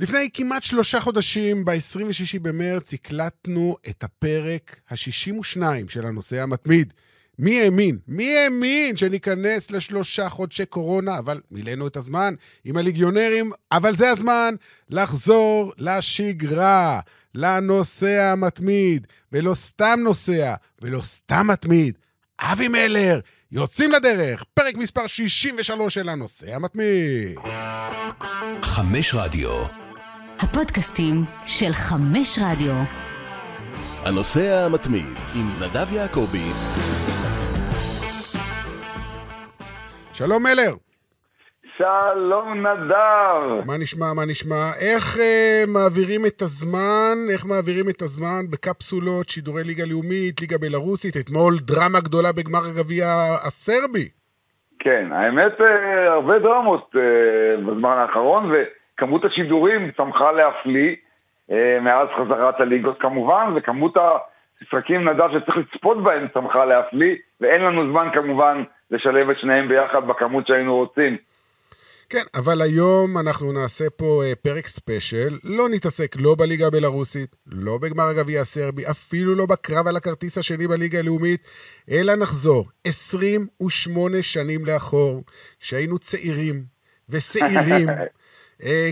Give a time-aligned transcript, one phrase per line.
[0.00, 6.92] לפני כמעט שלושה חודשים, ב-26 במרץ, הקלטנו את הפרק ה-62 של הנושא המתמיד.
[7.38, 7.98] מי האמין?
[8.08, 11.18] מי האמין שניכנס לשלושה חודשי קורונה?
[11.18, 12.34] אבל מילאנו את הזמן
[12.64, 14.54] עם הליגיונרים, אבל זה הזמן
[14.90, 17.00] לחזור לשגרה,
[17.34, 21.98] לנוסע המתמיד, ולא סתם נוסע, ולא סתם מתמיד.
[22.40, 23.20] אבי מלר,
[23.52, 27.38] יוצאים לדרך, פרק מספר 63 של הנושא המתמיד.
[28.62, 29.87] חמש רדיו.
[30.42, 31.14] הפודקאסטים
[31.46, 32.74] של חמש רדיו.
[34.06, 36.48] הנוסע המתמיד עם נדב יעקבי.
[40.12, 40.72] שלום מלר.
[41.76, 43.66] שלום נדב.
[43.66, 44.70] מה נשמע, מה נשמע?
[44.80, 51.16] איך אה, מעבירים את הזמן, איך מעבירים את הזמן בקפסולות, שידורי ליגה לאומית, ליגה בלרוסית,
[51.16, 53.06] אתמול דרמה גדולה בגמר הגביע
[53.46, 54.08] הסרבי.
[54.78, 58.52] כן, האמת, אה, הרבה דרמות אה, בזמן האחרון,
[58.98, 60.96] וכמות השידורים צמחה להפליא
[61.50, 67.90] אה, מאז חזרת הליגות כמובן, וכמות המשחקים נדב שצריך לצפות בהם צמחה להפליא, ואין לנו
[67.90, 71.16] זמן כמובן לשלב את שניהם ביחד בכמות שהיינו רוצים.
[72.10, 77.78] כן, אבל היום אנחנו נעשה פה אה, פרק ספיישל, לא נתעסק לא בליגה הבלארוסית, לא
[77.78, 81.48] בגמר הגביע הסרבי, אפילו לא בקרב על הכרטיס השני בליגה הלאומית,
[81.90, 85.22] אלא נחזור 28 שנים לאחור,
[85.60, 86.62] כשהיינו צעירים
[87.08, 87.88] ושעירים,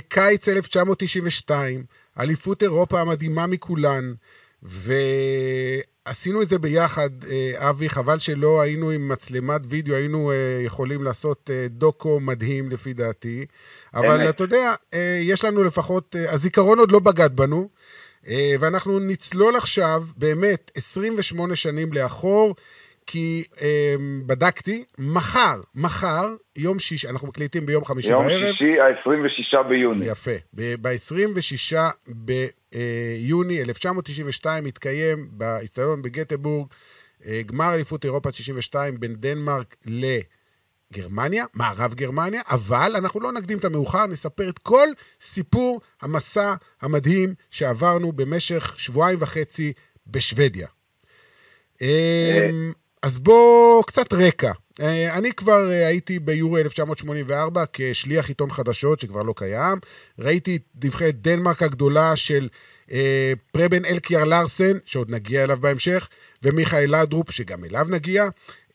[0.08, 1.84] קיץ 1992,
[2.18, 4.14] אליפות אירופה המדהימה מכולן,
[4.62, 11.02] ועשינו את זה ביחד, אה, אבי, חבל שלא היינו עם מצלמת וידאו, היינו אה, יכולים
[11.02, 13.46] לעשות אה, דוקו מדהים לפי דעתי,
[13.94, 14.28] אבל.
[14.28, 17.68] אתה יודע, אה, יש לנו לפחות, אה, הזיכרון עוד לא בגד בנו,
[18.28, 22.54] אה, ואנחנו נצלול עכשיו, באמת, 28 שנים לאחור,
[23.06, 23.94] כי אה,
[24.26, 30.06] בדקתי, מחר, מחר, יום שיש, אנחנו מקליטים ביום חמישי יום בערב, שישי, ה-26 ביוני.
[30.06, 30.30] יפה.
[30.54, 31.76] ב-26
[32.08, 36.66] ביוני 1992 התקיים באיצטדיון בגטבורג
[37.26, 43.64] אה, גמר אליפות אירופה 62 בין דנמרק לגרמניה, מערב גרמניה, אבל אנחנו לא נקדים את
[43.64, 44.88] המאוחר, נספר את כל
[45.20, 49.72] סיפור המסע המדהים שעברנו במשך שבועיים וחצי
[50.06, 50.66] בשוודיה.
[53.02, 54.52] אז בואו קצת רקע.
[54.80, 59.78] אה, אני כבר אה, הייתי ביורו 1984 כשליח עיתון חדשות, שכבר לא קיים.
[60.18, 62.48] ראיתי את נבחרת דנמרק הגדולה של
[62.92, 66.08] אה, פרבן אלקיאר לארסן, שעוד נגיע אליו בהמשך,
[66.42, 68.28] ומיכאל לדרופ, שגם אליו נגיע.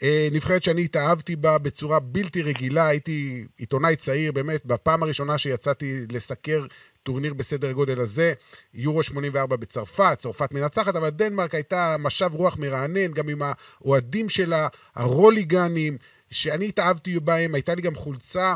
[0.04, 6.06] אה, נבחרת שאני התאהבתי בה בצורה בלתי רגילה, הייתי עיתונאי צעיר, באמת, בפעם הראשונה שיצאתי
[6.12, 6.66] לסקר
[7.04, 8.34] טורניר בסדר גודל הזה,
[8.74, 14.68] יורו 84 בצרפת, צרפת מנצחת, אבל דנמרק הייתה משב רוח מרענן, גם עם האוהדים שלה,
[14.96, 15.98] הרוליגנים,
[16.32, 18.56] שאני התאהבתי בהם, הייתה לי גם חולצה,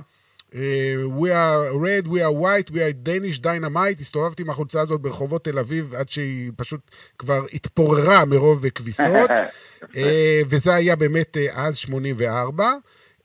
[0.55, 5.01] אה, We are red, we are white, we are Danish dynamite, הסתובבתי עם החולצה הזאת
[5.01, 6.79] ברחובות תל אביב עד שהיא פשוט
[7.19, 9.29] כבר התפוררה מרוב כביסות,
[9.97, 12.73] אה, וזה היה באמת אה, אז 84.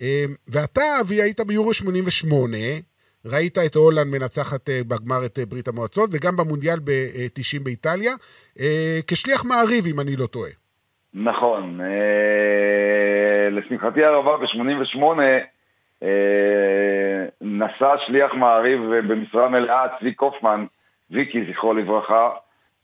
[0.01, 2.59] אה, ואתה, אבי, היית ביורו 88,
[3.27, 8.13] ראית את הולנד מנצחת אה, בגמר את אה, ברית המועצות, וגם במונדיאל ב-90 באיטליה,
[8.61, 10.51] אה, כשליח מעריב, אם אני לא טועה.
[11.15, 11.81] נכון.
[13.51, 15.03] לשמחתי הרבה, ב-88
[16.03, 16.09] אה,
[17.41, 20.65] נסע שליח מעריב במשרה מלאה, צבי קופמן,
[21.11, 22.31] ויקי, זכרו לברכה,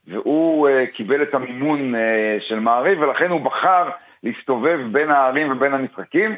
[0.09, 1.95] והוא קיבל את המימון
[2.49, 3.89] של מעריב, ולכן הוא בחר
[4.23, 6.37] להסתובב בין הערים ובין המשחקים.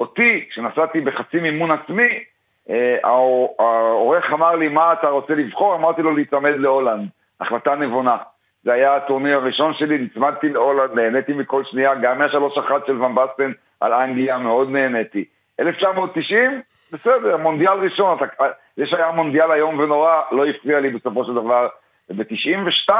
[0.00, 2.24] אותי, כשנסעתי בחצי מימון עצמי,
[3.04, 5.74] העורך אמר לי, מה אתה רוצה לבחור?
[5.74, 7.08] אמרתי לו להיצמד להולנד.
[7.40, 8.16] החלטה נבונה.
[8.64, 13.14] זה היה הטורניר הראשון שלי, נצמדתי להולנד, נהניתי מכל שנייה, גם מהשלוש אחת של ון
[13.14, 15.24] בסטן על אנגליה, מאוד נהניתי.
[15.60, 18.44] 1990, בסדר, מונדיאל ראשון, אתה,
[18.76, 21.68] זה שהיה מונדיאל איום ונורא, לא הפריע לי בסופו של דבר.
[22.10, 22.92] וב-92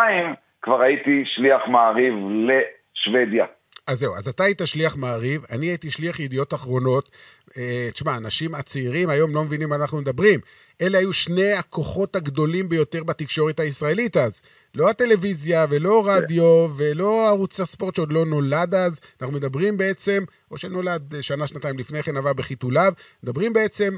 [0.63, 3.47] כבר הייתי שליח מעריב לשוודיה.
[3.87, 7.11] אז זהו, אז אתה היית שליח מעריב, אני הייתי שליח ידיעות אחרונות.
[7.59, 10.41] אה, תשמע, האנשים הצעירים היום לא מבינים מה אנחנו מדברים.
[10.83, 14.43] אלה היו שני הכוחות הגדולים ביותר בתקשורת הישראלית אז.
[14.75, 19.01] לא הטלוויזיה ולא רדיו ולא ערוץ הספורט שעוד לא נולד אז.
[19.23, 23.97] אנחנו מדברים בעצם, או שנולד שנה, שנתיים לפני כן, עבר בחיתוליו, מדברים בעצם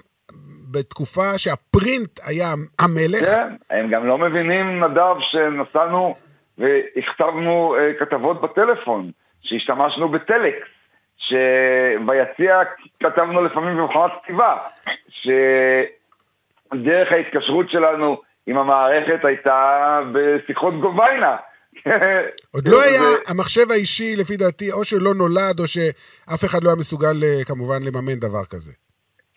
[0.70, 3.24] בתקופה שהפרינט היה המלך.
[3.24, 6.14] כן, הם גם לא מבינים, נדב, שנסענו
[6.58, 9.10] והכתבנו אה, כתבות בטלפון,
[9.42, 10.68] שהשתמשנו בטלקס,
[11.16, 12.60] שביציע
[13.02, 14.56] כתבנו לפעמים במכונת כתיבה,
[15.08, 15.92] שדרך
[17.12, 21.36] ההתקשרות שלנו עם המערכת הייתה בשיחות גוביינה.
[22.54, 26.76] עוד לא היה, המחשב האישי, לפי דעתי, או שלא נולד, או שאף אחד לא היה
[26.76, 28.72] מסוגל אה, כמובן לממן דבר כזה.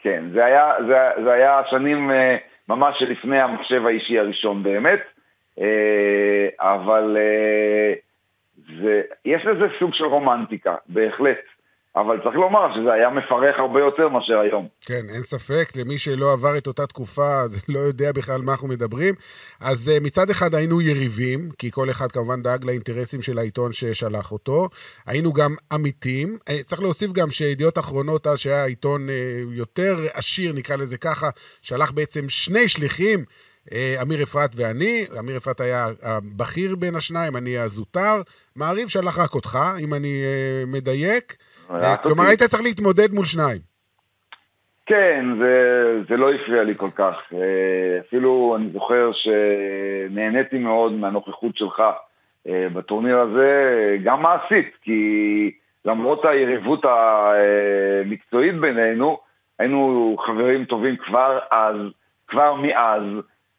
[0.01, 2.37] כן, זה היה, זה, זה היה שנים אה,
[2.69, 4.99] ממש שלפני המחשב האישי הראשון באמת,
[5.61, 7.17] אה, אבל
[8.81, 11.37] זה, יש לזה סוג של רומנטיקה, בהחלט.
[11.95, 14.67] אבל צריך לומר שזה היה מפרך הרבה יותר מאשר היום.
[14.81, 18.67] כן, אין ספק, למי שלא עבר את אותה תקופה, אז לא יודע בכלל מה אנחנו
[18.67, 19.15] מדברים.
[19.61, 24.31] אז uh, מצד אחד היינו יריבים, כי כל אחד כמובן דאג לאינטרסים של העיתון ששלח
[24.31, 24.67] אותו.
[25.05, 26.37] היינו גם עמיתים.
[26.49, 29.11] Uh, צריך להוסיף גם שידיעות אחרונות, אז שהיה עיתון uh,
[29.53, 31.29] יותר עשיר, נקרא לזה ככה,
[31.61, 33.19] שלח בעצם שני שליחים.
[34.01, 38.21] אמיר אפרת ואני, אמיר אפרת היה הבכיר בין השניים, אני הזוטר.
[38.55, 40.23] מעריב שלח רק אותך, אם אני
[40.67, 41.35] מדייק.
[42.03, 43.75] כלומר, היית צריך להתמודד מול שניים.
[44.85, 47.15] כן, זה, זה לא הפריע לי כל כך.
[47.33, 51.83] אה, אפילו אני זוכר שנהניתי מאוד מהנוכחות שלך
[52.47, 55.51] אה, בטורניר הזה, גם מעשית, כי
[55.85, 59.17] למרות היריבות המקצועית בינינו,
[59.59, 61.75] היינו חברים טובים כבר אז,
[62.27, 63.03] כבר מאז,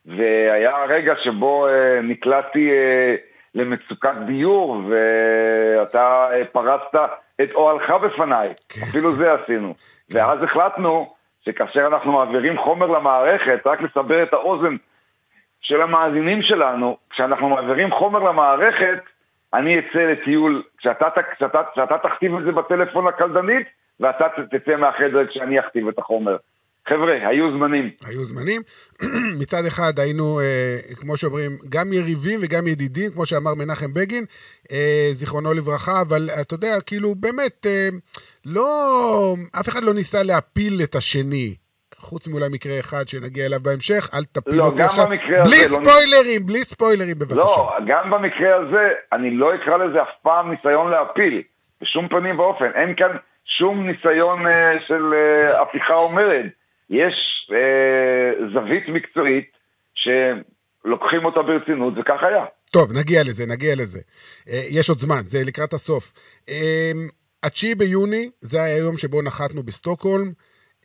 [0.07, 2.71] והיה רגע שבו אה, נקלעתי
[3.55, 6.95] למצוקת דיור, ואתה פרסת
[7.43, 8.81] את אוהלך בפניי, כן.
[8.83, 9.75] אפילו זה עשינו.
[10.11, 10.19] כן.
[10.19, 11.15] ואז החלטנו
[11.45, 14.77] שכאשר אנחנו מעבירים חומר למערכת, רק לסבר את האוזן
[15.61, 18.99] של המאזינים שלנו, כשאנחנו מעבירים חומר למערכת,
[19.55, 23.67] אני אצא לטיול, כשאתה, כשאתה, כשאתה תכתיב את זה בטלפון לקלדנית,
[24.01, 26.37] ואתה תצא מהחדר כשאני אכתיב את החומר.
[26.89, 27.91] חבר'ה, היו זמנים.
[28.07, 28.63] היו זמנים.
[29.41, 34.25] מצד אחד היינו, אה, כמו שאומרים, גם יריבים וגם ידידים, כמו שאמר מנחם בגין,
[34.73, 37.89] אה, זיכרונו לברכה, אבל אתה יודע, כאילו, באמת, אה,
[38.47, 41.55] לא, אף אחד לא ניסה להפיל את השני.
[41.99, 45.07] חוץ מאולי מקרה אחד שנגיע אליו בהמשך, אל תפיל לא, אותי עכשיו.
[45.45, 46.47] בלי לא ספוילרים, לא...
[46.47, 47.37] בלי ספוילרים, בבקשה.
[47.37, 51.43] לא, גם במקרה הזה, אני לא אקרא לזה אף פעם ניסיון להפיל,
[51.81, 52.71] בשום פנים ואופן.
[52.75, 53.17] אין כאן
[53.59, 54.51] שום ניסיון uh,
[54.87, 56.47] של uh, הפיכה או מרד.
[56.91, 59.51] יש אה, זווית מקצועית
[59.95, 62.45] שלוקחים אותה ברצינות, וכך היה.
[62.71, 64.01] טוב, נגיע לזה, נגיע לזה.
[64.49, 66.13] אה, יש עוד זמן, זה לקראת הסוף.
[66.49, 66.93] אה,
[67.43, 70.33] התשיעי ביוני, זה היה היום שבו נחתנו בסטוקהולם.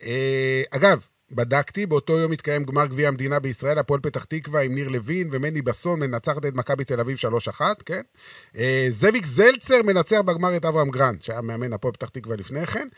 [0.02, 4.88] אה, אגב, בדקתי, באותו יום התקיים גמר גביע המדינה בישראל, הפועל פתח תקווה עם ניר
[4.88, 7.16] לוין ומני בסון מנצחת את מכבי תל אביב
[7.58, 8.00] 3-1, כן?
[8.58, 12.88] אה, זאביק זלצר מנצח בגמר את אברהם גרנט, שהיה מאמן הפועל פתח תקווה לפני כן.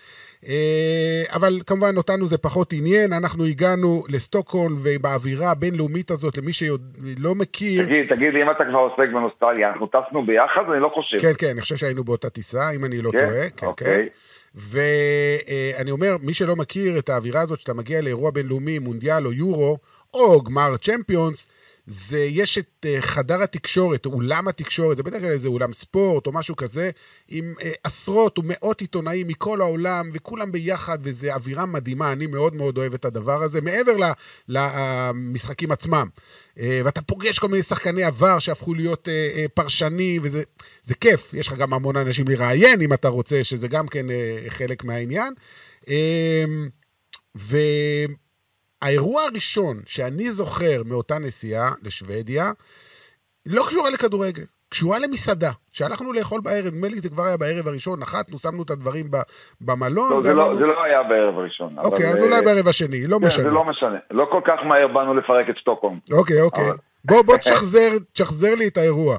[0.48, 7.34] אה, אבל כמובן אותנו זה פחות עניין, אנחנו הגענו לסטוקהולם ובאווירה הבינלאומית הזאת, למי שלא
[7.34, 7.84] מכיר...
[7.84, 10.62] תגיד, תגיד, אם אתה כבר עוסק בנוסטליה, אנחנו טסנו ביחד?
[10.72, 11.18] אני לא חושב.
[11.18, 13.18] כן, כן, אני חושב שהיינו באותה טיסה, אם אני לא כן?
[13.18, 13.50] טועה.
[13.56, 13.96] כן, אוקיי.
[13.96, 14.06] כן.
[14.54, 19.78] ואני אומר, מי שלא מכיר את האווירה הזאת, שאתה מגיע לאירוע בינלאומי, מונדיאל או יורו,
[20.14, 21.46] או גמר צ'מפיונס,
[21.86, 26.32] זה, יש את uh, חדר התקשורת, אולם התקשורת, זה בדרך כלל איזה אולם ספורט או
[26.32, 26.90] משהו כזה,
[27.28, 32.78] עם uh, עשרות ומאות עיתונאים מכל העולם, וכולם ביחד, וזו אווירה מדהימה, אני מאוד מאוד
[32.78, 33.92] אוהב את הדבר הזה, מעבר
[34.48, 36.08] למשחקים עצמם.
[36.56, 39.08] Uh, ואתה פוגש כל מיני שחקני עבר שהפכו להיות
[39.54, 44.06] פרשנים, וזה כיף, יש לך גם המון אנשים לראיין, אם אתה רוצה, שזה גם כן
[44.48, 45.34] חלק מהעניין.
[47.36, 47.56] ו...
[48.84, 52.52] האירוע הראשון שאני זוכר מאותה נסיעה לשוודיה,
[53.46, 58.00] לא קשורה לכדורגל, קשורה למסעדה, שהלכנו לאכול בערב, נדמה לי זה כבר היה בערב הראשון,
[58.00, 59.06] נחתנו, שמנו את הדברים
[59.60, 60.12] במלון.
[60.12, 61.78] לא, זה, לא, זה לא היה בערב הראשון.
[61.78, 62.16] אוקיי, אבל...
[62.16, 63.44] אז אולי אה, בערב השני, לא כן, משנה.
[63.44, 65.98] זה לא משנה, לא כל כך מהר באנו לפרק את שטוקהולם.
[66.12, 66.70] אוקיי, אוקיי.
[66.70, 66.76] אבל...
[67.04, 69.18] בוא, בוא תשחזר, תשחזר לי את האירוע.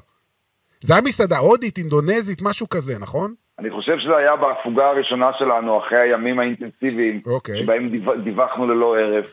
[0.81, 3.33] זה היה מסעדה הודית, אינדונזית, משהו כזה, נכון?
[3.59, 7.29] אני חושב שזה היה בהפוגה הראשונה שלנו, אחרי הימים האינטנסיביים, okay.
[7.29, 7.59] אוקיי.
[7.59, 7.89] שבהם
[8.23, 9.23] דיווחנו ללא ערב.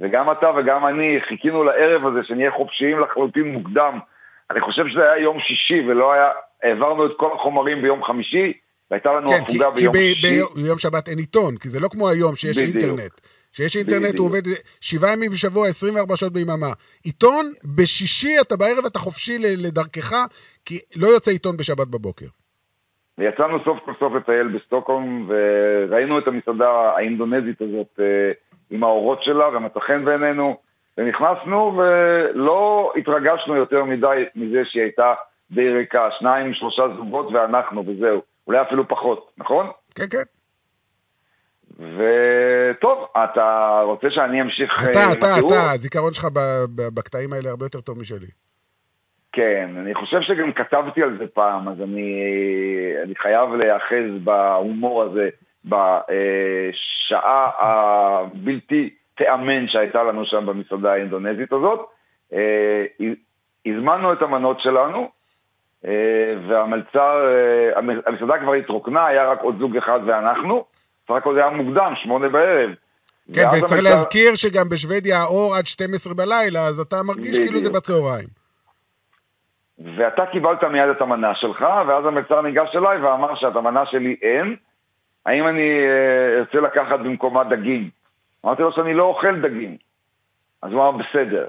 [0.00, 3.98] וגם אתה וגם אני חיכינו לערב הזה, שנהיה חופשיים לחלוטין מוקדם.
[4.50, 6.28] אני חושב שזה היה יום שישי ולא היה,
[6.62, 8.52] העברנו את כל החומרים ביום חמישי,
[8.90, 10.46] והייתה לנו כן, הפוגה ביום כי שישי.
[10.54, 12.76] כי ביום שבת אין עיתון, כי זה לא כמו היום שיש בדיוק.
[12.76, 13.20] אינטרנט.
[13.52, 14.18] שיש אינטרנט בדיוק.
[14.18, 14.42] הוא עובד
[14.80, 16.72] שבעה ימים בשבוע, 24 שעות ביממה.
[17.04, 20.12] עיתון, בשישי אתה בערב אתה חופשי לדרכך,
[20.64, 22.26] כי לא יוצא עיתון בשבת בבוקר.
[23.18, 28.32] ויצאנו סוף כל סוף לטייל בסטוקהולם, וראינו את המסעדה האינדונזית הזאת, אה,
[28.70, 30.56] עם האורות שלה ומצא חן בעינינו,
[30.98, 35.14] ונכנסנו ולא התרגשנו יותר מדי מזה שהיא הייתה
[35.50, 39.66] די ריקה, שניים, שלושה זוגות ואנחנו וזהו, אולי אפילו פחות, נכון?
[39.94, 40.22] כן, כן.
[41.78, 46.26] וטוב, אתה רוצה שאני אמשיך אתה, אתה, אתה, הזיכרון שלך
[46.94, 48.26] בקטעים האלה הרבה יותר טוב משלי.
[49.32, 52.22] כן, אני חושב שגם כתבתי על זה פעם, אז אני,
[53.04, 55.28] אני חייב להיאחז בהומור הזה
[55.64, 61.80] בשעה הבלתי תיאמן שהייתה לנו שם במסעדה האינדונזית הזאת.
[62.32, 62.84] אה,
[63.66, 65.10] הזמנו את המנות שלנו,
[65.84, 70.64] אה, והמלצר, אה, המסעדה כבר התרוקנה, היה רק עוד זוג אחד ואנחנו,
[71.08, 72.70] סך הכל זה היה מוקדם, שמונה בערב.
[73.34, 77.68] כן, וצריך המצב- להזכיר שגם בשוודיה האור עד 12 בלילה, אז אתה מרגיש כאילו זה
[77.68, 77.76] בדיוק.
[77.76, 78.28] בצהריים.
[79.96, 84.56] ואתה קיבלת מיד את המנה שלך, ואז המלצר ניגש אליי ואמר שאת המנה שלי אין,
[85.26, 87.90] האם אני אה, ארצה לקחת במקומה דגים?
[88.44, 89.76] אמרתי לו שאני לא אוכל דגים.
[90.62, 91.46] אז הוא אמר, בסדר.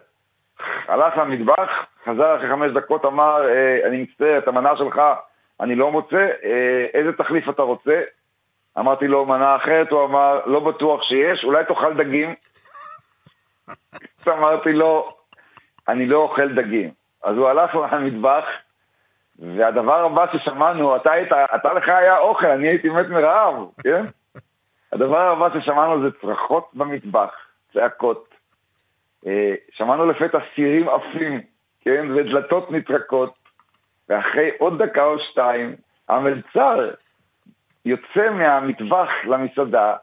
[0.87, 1.69] הלך למטבח,
[2.05, 5.01] חזר אחרי חמש דקות, אמר, אה, אני מצטער, את המנה שלך
[5.59, 8.01] אני לא מוצא, אה, איזה תחליף אתה רוצה?
[8.79, 12.35] אמרתי לו, מנה אחרת, הוא אמר, לא בטוח שיש, אולי תאכל דגים?
[14.27, 15.09] אמרתי לו,
[15.87, 16.91] אני לא אוכל דגים.
[17.23, 18.43] אז הוא הלך למטבח,
[19.41, 24.03] והדבר הבא ששמענו, אתה היית, אתה לך היה אוכל, אני הייתי מת מרעב, כן?
[24.93, 27.33] הדבר הבא ששמענו זה צרחות במטבח,
[27.73, 28.29] צעקות.
[29.27, 31.41] אה, שמענו לפתע סירים עפים,
[31.81, 32.07] כן?
[32.15, 33.33] ודלתות נטרקות,
[34.09, 35.75] ואחרי עוד דקה או שתיים,
[36.09, 36.89] המלצר
[37.85, 39.95] יוצא מהמטבח למסעדה,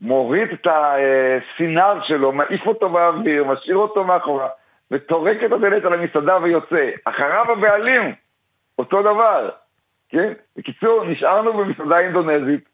[0.00, 4.48] מוריד את הסינר שלו, מעיף אותו באוויר, משאיר אותו מאחורה,
[4.90, 6.90] וטורק את הדלת על המסעדה ויוצא.
[7.04, 8.14] אחריו הבעלים,
[8.80, 9.48] אותו דבר,
[10.08, 10.32] כן?
[10.56, 12.64] בקיצור, נשארנו במסעדה אינדונזית,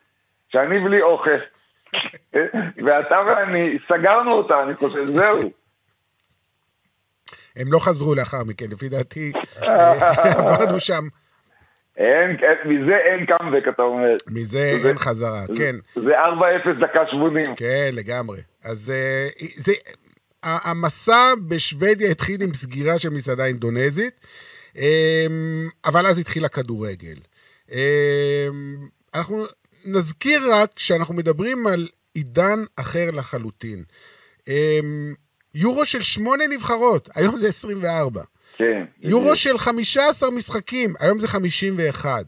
[0.49, 1.39] שאני בלי אוכל,
[2.85, 5.51] ואתה ואני סגרנו אותה, אני חושב, זהו.
[7.57, 9.33] הם לא חזרו לאחר מכן, לפי דעתי,
[9.63, 9.93] אה,
[10.39, 11.05] עברנו שם.
[11.97, 14.17] אין, מזה אין קאמבק, אתה אומר.
[14.27, 15.77] מזה זה- אין חזרה, כן.
[15.95, 16.29] זה 4-0
[16.81, 17.55] דקה 80.
[17.57, 18.41] כן, לגמרי.
[18.65, 19.73] אז אה, זה...
[20.43, 21.17] המסע
[21.49, 24.15] בשוודיה התחיל עם סגירה של מסעדה אינדונזית,
[25.85, 27.17] אבל אז התחיל הכדורגל.
[27.73, 28.49] אה,
[29.15, 29.47] אנחנו
[29.85, 33.85] נזכיר רק שאנחנו מדברים על עידן אחר לחלוטין.
[34.49, 34.81] אה,
[35.55, 38.23] יורו של שמונה נבחרות, היום זה 24.
[38.57, 38.85] כן.
[39.03, 42.25] יורו של 15 משחקים, היום זה 51.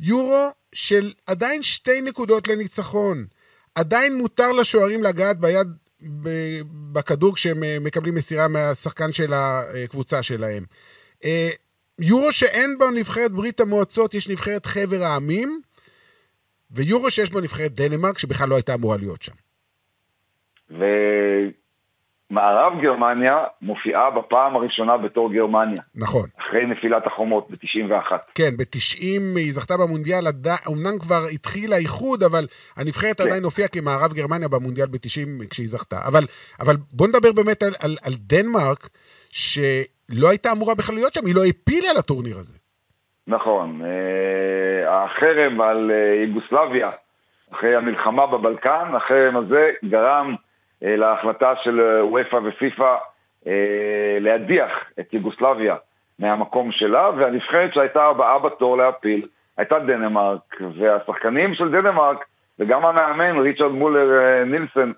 [0.00, 3.26] יורו של עדיין שתי נקודות לניצחון.
[3.74, 5.68] עדיין מותר לשוערים לגעת ביד
[6.92, 10.64] בכדור כשהם אה, מקבלים מסירה מהשחקן של הקבוצה שלהם.
[12.00, 15.60] יורו שאין בו נבחרת ברית המועצות, יש נבחרת חבר העמים,
[16.70, 19.32] ויורו שיש בו נבחרת דנמרק, שבכלל לא הייתה אמורה להיות שם.
[22.30, 26.28] ומערב גרמניה מופיעה בפעם הראשונה בתור גרמניה, נכון.
[26.40, 28.12] אחרי נפילת החומות ב-91.
[28.34, 29.00] כן, ב-90
[29.36, 33.26] היא זכתה במונדיאל, עד- אמנם כבר התחיל האיחוד, אבל הנבחרת כן.
[33.26, 36.00] עדיין הופיעה כמערב גרמניה במונדיאל ב-90 כשהיא זכתה.
[36.04, 36.24] אבל,
[36.60, 38.88] אבל בוא נדבר באמת על, על, על דנמרק,
[40.10, 42.54] שלא הייתה אמורה בכלל להיות שם, היא לא העפילה לטורניר הזה.
[43.26, 43.80] נכון.
[43.84, 46.90] אה, החרם על אה, יוגוסלביה,
[47.52, 50.34] אחרי המלחמה בבלקן, החרם הזה גרם
[50.82, 52.96] אה, להחלטה של וופא ופיפ"א
[54.20, 55.76] להדיח את יוגוסלביה
[56.18, 62.24] מהמקום שלה, והנבחרת שהייתה הבאה בתור להפיל הייתה דנמרק, והשחקנים של דנמרק,
[62.58, 64.08] וגם המאמן ריצ'רד מולר
[64.46, 64.92] נילסן,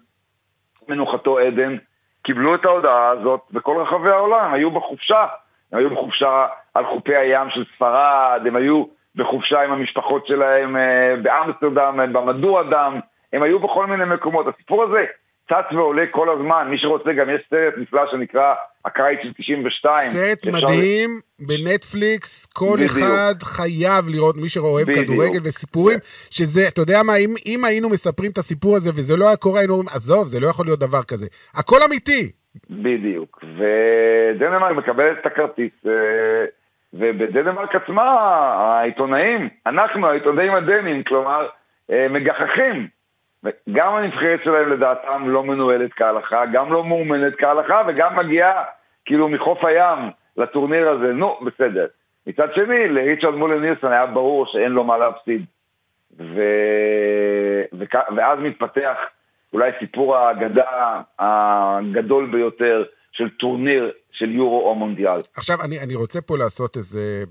[0.89, 1.77] מנוחתו עדן,
[2.23, 5.27] קיבלו את ההודעה הזאת בכל רחבי העולם, היו בחופשה,
[5.73, 8.85] הם היו בחופשה על חופי הים של ספרד, הם היו
[9.17, 13.01] בחופשה עם המשפחות שלהם אה, באמסטרדם, אה, במדוע דם,
[13.33, 14.47] הם היו בכל מיני מקומות.
[14.47, 15.05] הסיפור הזה
[15.49, 20.11] צץ ועולה כל הזמן, מי שרוצה גם יש סרט נפלא שנקרא הקיץ של 92.
[20.11, 22.91] סרט מדהים בנטפליקס, כל בדיוק.
[22.91, 24.87] אחד חייב לראות, מי שאוהב.
[24.95, 25.99] כדורגל וסיפורים,
[26.31, 29.61] שזה, אתה יודע מה, אם, אם היינו מספרים את הסיפור הזה וזה לא היה קורה,
[29.61, 31.27] היינו אומרים, עזוב, זה לא יכול להיות דבר כזה.
[31.55, 32.31] הכל אמיתי.
[32.71, 36.45] בדיוק, ודנמרק מקבלת את הכרטיס, אה,
[36.95, 38.03] ובדנמרק עצמה
[38.59, 41.47] העיתונאים, אנחנו העיתונאים הדנים, כלומר,
[41.91, 42.89] אה, מגחכים.
[43.73, 48.65] גם הנבחרת שלהם לדעתם לא מנוהלת כהלכה, גם לא מאומנת כהלכה, וגם מגיעה
[49.05, 49.99] כאילו מחוף הים
[50.37, 51.87] לטורניר הזה, נו, בסדר.
[52.27, 55.45] מצד שני, לריצ'רד מולר נילסון היה ברור שאין לו מה להפסיד.
[56.19, 56.43] ו...
[57.79, 57.95] וכ...
[58.17, 58.97] ואז מתפתח
[59.53, 65.19] אולי סיפור האגדה הגדול ביותר של טורניר של יורו או מונדיאל.
[65.37, 67.25] עכשיו, אני, אני רוצה פה לעשות איזה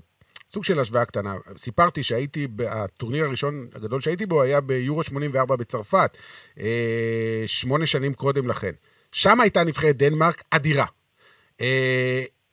[0.50, 1.34] סוג של השוואה קטנה.
[1.56, 6.16] סיפרתי שהייתי, הטורניר הראשון הגדול שהייתי בו היה ביורו 84 בצרפת,
[6.60, 8.72] אה, שמונה שנים קודם לכן.
[9.12, 10.86] שם הייתה נבחרת דנמרק אדירה.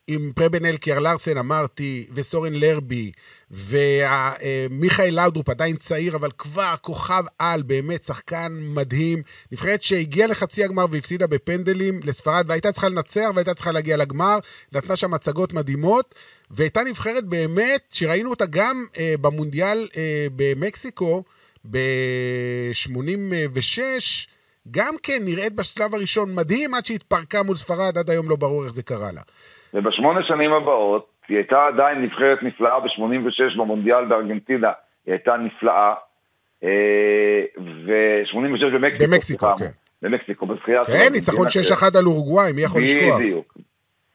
[0.10, 3.12] אה, עם פרבן אלקיאר לארסן אמרתי, וסורן לרבי,
[3.52, 9.22] ומיכאל לאודרופ עדיין צעיר, אבל כבר כוכב על, באמת שחקן מדהים.
[9.52, 14.40] נבחרת שהגיעה לחצי הגמר והפסידה בפנדלים לספרד, והייתה צריכה לנצח והייתה צריכה להגיע לגמר,
[14.72, 16.16] נתנה שם הצגות מדהימות,
[16.52, 21.24] והייתה נבחרת באמת, שראינו אותה גם אה, במונדיאל אה, במקסיקו,
[21.72, 23.80] ב-86,
[24.72, 28.74] גם כן נראית בשלב הראשון מדהים, עד שהתפרקה מול ספרד, עד היום לא ברור איך
[28.74, 29.22] זה קרה לה.
[29.76, 34.72] ובשמונה שנים הבאות, היא הייתה עדיין נבחרת נפלאה ב-86 במונדיאל בארגנטינה,
[35.06, 35.94] היא הייתה נפלאה,
[37.58, 39.66] ו-86 במקסיקו, במקסיקו, כן.
[40.02, 40.84] במקסיקו, בזכייה.
[40.84, 43.20] כן, ניצחון 6-1 על אורוגוואי, מי יכול לשכוח?
[43.20, 43.58] בדיוק.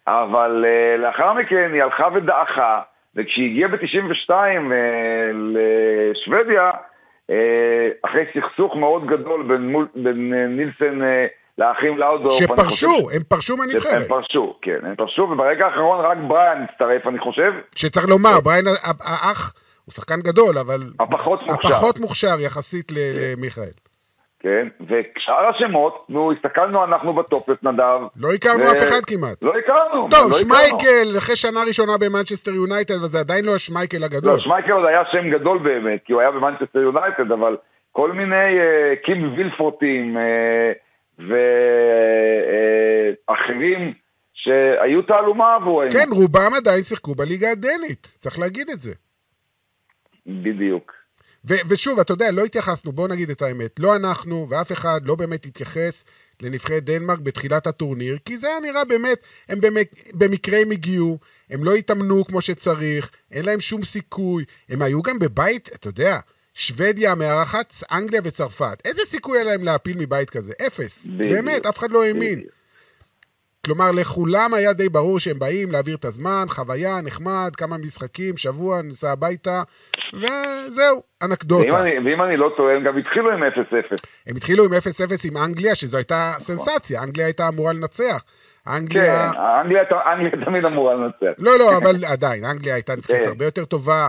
[0.07, 2.81] אבל uh, לאחר מכן היא הלכה ודעכה,
[3.17, 4.35] וכשהיא הגיעה ב-92 uh,
[5.35, 6.71] לשוודיה,
[8.03, 11.01] אחרי סכסוך מאוד גדול בין, מול, בין נילסן
[11.61, 12.33] לאחים לאודרופ.
[12.33, 13.93] שפרשו, הם פרשו מהנבחרת.
[13.93, 17.53] הם פרשו, כן, הם פרשו, וברגע האחרון רק בריאן הצטרף, אני חושב.
[17.77, 18.65] שצריך לומר, בריאן
[19.05, 19.53] האח
[19.85, 20.81] הוא שחקן גדול, אבל...
[21.01, 21.69] הפחות מוכשר.
[21.69, 23.73] הפחות מוכשר יחסית למיכאל.
[24.43, 28.01] כן, ושאר השמות, נו, הסתכלנו אנחנו בטופס, נדב.
[28.17, 28.73] לא הכרנו ו...
[28.73, 29.43] אף אחד כמעט.
[29.43, 30.09] לא הכרנו.
[30.11, 34.33] טוב, לא שמייקל, אחרי שנה ראשונה במנצ'סטר יונייטד, אבל זה עדיין לא השמייקל הגדול.
[34.33, 37.57] לא, שמייקל עוד היה שם גדול באמת, כי הוא היה במנצ'סטר יונייטד, אבל
[37.93, 40.21] כל מיני uh, קים וילפורטים uh,
[43.29, 43.95] ואחרים
[44.33, 45.91] שהיו תעלומה עבורנו.
[45.91, 48.93] כן, רובם עדיין שיחקו בליגה הדנית, צריך להגיד את זה.
[50.27, 50.93] בדיוק.
[51.45, 55.15] ו- ושוב, אתה יודע, לא התייחסנו, בואו נגיד את האמת, לא אנחנו ואף אחד לא
[55.15, 56.05] באמת התייחס
[56.43, 59.89] לנבחרת דנמרק בתחילת הטורניר, כי זה היה נראה באמת, הם במק...
[60.15, 61.19] במקרה הם הגיעו,
[61.51, 66.19] הם לא התאמנו כמו שצריך, אין להם שום סיכוי, הם היו גם בבית, אתה יודע,
[66.55, 68.83] שוודיה מארחת אנגליה וצרפת.
[68.85, 70.53] איזה סיכוי היה להם להפיל מבית כזה?
[70.67, 71.07] אפס.
[71.07, 72.43] באמת, אף אחד לא האמין.
[73.65, 78.83] כלומר, לכולם היה די ברור שהם באים להעביר את הזמן, חוויה, נחמד, כמה משחקים, שבוע,
[78.83, 79.63] ניסע הביתה,
[80.15, 81.65] וזהו, אנקדוטה.
[81.65, 83.47] ואם אני, ואם אני לא טועה, הם גם התחילו עם 0-0.
[84.27, 84.77] הם התחילו עם 0-0
[85.25, 86.33] עם אנגליה, שזו הייתה.
[86.39, 88.25] סנסציה, אנגליה הייתה אמורה לנצח.
[88.67, 89.33] אנגליה...
[89.33, 91.33] כן, אנגליה, אנגליה תמיד אמורה לנצח.
[91.39, 93.29] לא, לא, אבל עדיין, אנגליה הייתה נבחרת כן.
[93.29, 94.09] הרבה יותר טובה.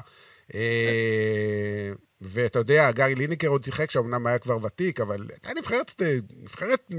[2.22, 6.02] אה, ואתה יודע, גארי ליניקר עוד שיחק שם, אמנם היה כבר ותיק, אבל הייתה נבחרת,
[6.02, 6.92] אה, נבחרת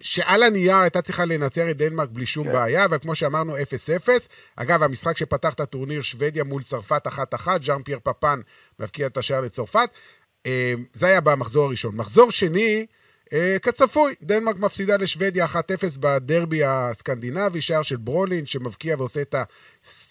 [0.00, 2.52] שעל הנייר הייתה צריכה לנצח את דנמרק בלי שום כן.
[2.52, 4.08] בעיה, אבל כמו שאמרנו, 0-0.
[4.56, 8.40] אגב, המשחק שפתח את הטורניר, שוודיה מול צרפת 1-1, ז'אן פייר פפן
[8.78, 9.88] מבקיע את השער לצרפת.
[10.46, 11.96] אה, זה היה במחזור הראשון.
[11.96, 12.97] מחזור שני, אה,
[13.62, 15.56] כצפוי, דנמרק מפסידה לשוודיה 1-0
[16.00, 19.42] בדרבי הסקנדינבי, שער של ברולין שמבקיע ועושה את, ה,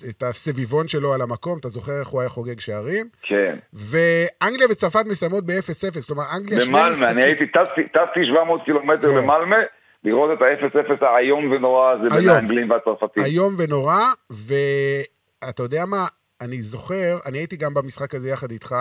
[0.09, 3.09] את הסביבון שלו על המקום, אתה זוכר איך הוא היה חוגג שערים?
[3.21, 3.55] כן.
[3.73, 6.65] ואנגליה וצרפת מסיימות ב-0-0, כלומר אנגליה.
[6.65, 9.15] במלמה, אני הייתי, טסתי 700 קילומטר כן.
[9.15, 9.57] במלמה,
[10.03, 13.23] לראות את ה-0-0 האיום ונורא הזה בין האנגלים והצרפתים.
[13.23, 16.05] איום ונורא, ואתה יודע מה,
[16.41, 18.75] אני זוכר, אני הייתי גם במשחק הזה יחד איתך,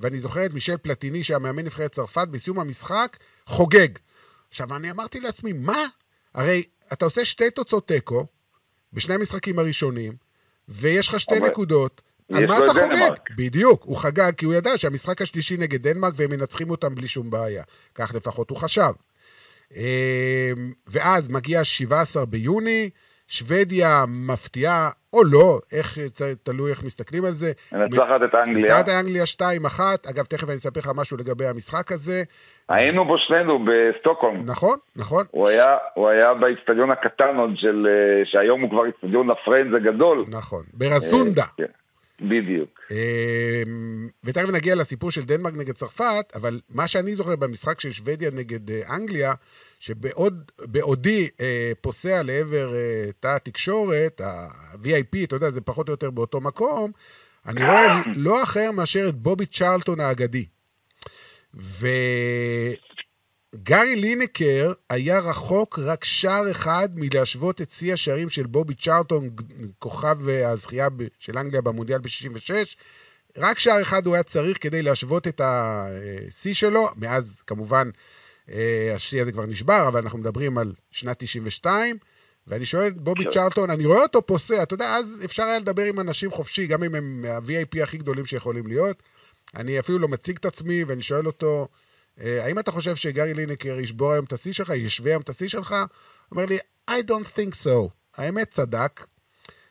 [0.00, 3.16] ואני זוכר את מישל פלטיני, שהיה מאמן נבחרת צרפת, בסיום המשחק,
[3.46, 3.88] חוגג.
[4.48, 5.86] עכשיו, אני אמרתי לעצמי, מה?
[6.34, 8.26] הרי אתה עושה שתי תוצאות תיקו,
[8.92, 10.12] בשני המשחקים הראשונים,
[10.68, 12.02] ויש לך שתי נקודות.
[12.32, 13.10] על מה אתה חוגג?
[13.36, 17.30] בדיוק, הוא חגג כי הוא ידע שהמשחק השלישי נגד דנמרק והם מנצחים אותם בלי שום
[17.30, 17.64] בעיה.
[17.94, 18.92] כך לפחות הוא חשב.
[19.74, 19.82] אמ,
[20.86, 22.90] ואז מגיע 17 ביוני,
[23.32, 25.98] שוודיה מפתיעה או לא, איך,
[26.42, 27.52] תלוי איך מסתכלים על זה.
[27.72, 28.62] מנצחת את אנגליה.
[28.62, 32.22] מנצחת את אנגליה 2-1, אגב, תכף אני אספר לך משהו לגבי המשחק הזה.
[32.68, 34.46] היינו בו שנינו בסטוקהולם.
[34.46, 35.24] נכון, נכון.
[35.30, 40.24] הוא היה, הוא היה באיצטדיון הקטן עוד של, אה, שהיום הוא כבר איצטדיון הפרנד הגדול.
[40.28, 41.44] נכון, ברזונדה.
[42.20, 42.80] בדיוק.
[42.90, 48.30] אמ, ותכף נגיע לסיפור של דנמרק נגד צרפת, אבל מה שאני זוכר במשחק של שוודיה
[48.30, 49.34] נגד אה, אנגליה,
[49.80, 56.40] שבעודי אה, פוסע לעבר אה, תא התקשורת, ה-VIP, אתה יודע, זה פחות או יותר באותו
[56.40, 56.92] מקום,
[57.46, 60.44] אני רואה לא אחר מאשר את בובי צ'רלטון האגדי.
[63.54, 69.30] וגארי לינקר היה רחוק רק שער אחד מלהשוות את שיא השערים של בובי צ'רלטון,
[69.78, 70.88] כוכב הזכייה
[71.18, 72.76] של אנגליה במונדיאל ב-66.
[73.38, 77.90] רק שער אחד הוא היה צריך כדי להשוות את השיא שלו, מאז כמובן
[78.50, 81.96] אה, השיא הזה כבר נשבר, אבל אנחנו מדברים על שנת 92,
[82.46, 83.30] ואני שואל את בובי כן.
[83.30, 86.82] צ'רלטון, אני רואה אותו פוסע, אתה יודע, אז אפשר היה לדבר עם אנשים חופשי, גם
[86.82, 89.02] אם הם ה-VIP הכי גדולים שיכולים להיות.
[89.54, 91.66] אני אפילו לא מציג את עצמי, ואני שואל אותו, אה,
[92.18, 95.72] האם אתה חושב שגארי לינקר ישבור היום את השיא שלך, ישווה היום את השיא שלך?
[95.72, 95.86] הוא
[96.30, 96.58] אומר לי,
[96.90, 97.88] I don't think so.
[98.16, 99.00] האמת, צדק.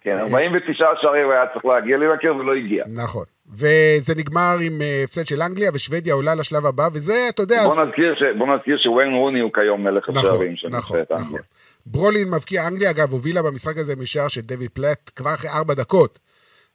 [0.01, 2.85] כן, 49 שערים היה צריך להגיע לינקר ולא הגיע.
[2.87, 3.25] נכון.
[3.49, 7.63] וזה נגמר עם אה, הפסד של אנגליה, ושוודיה עולה לשלב הבא, וזה, אתה יודע...
[7.63, 8.23] בוא נזכיר, ש...
[8.37, 11.21] בוא נזכיר שוויין רוני הוא כיום מלך נכון, השערים של נכון, נכון.
[11.21, 11.39] נכון.
[11.85, 16.19] ברולין מבקיע, אנגליה אגב הובילה במשחק הזה משער של דויד פלט כבר אחרי ארבע דקות,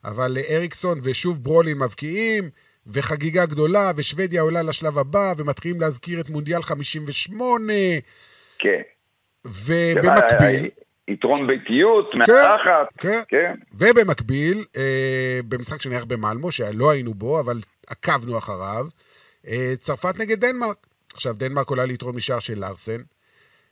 [0.04, 2.50] אבל אריקסון ושוב ברולין מבקיעים,
[2.86, 7.72] וחגיגה גדולה, ושוודיה עולה לשלב הבא, ומתחילים להזכיר את מונדיאל 58.
[8.58, 8.80] כן.
[9.44, 10.70] ובמקביל...
[11.08, 12.86] יתרון ביתיות, כן, מארחת.
[12.98, 13.54] כן, כן.
[13.74, 18.86] ובמקביל, אה, במשחק שנערך במלמו, שלא היינו בו, אבל עקבנו אחריו,
[19.48, 20.86] אה, צרפת נגד דנמרק.
[21.14, 23.00] עכשיו, דנמרק עולה ליתרון משער של לארסן.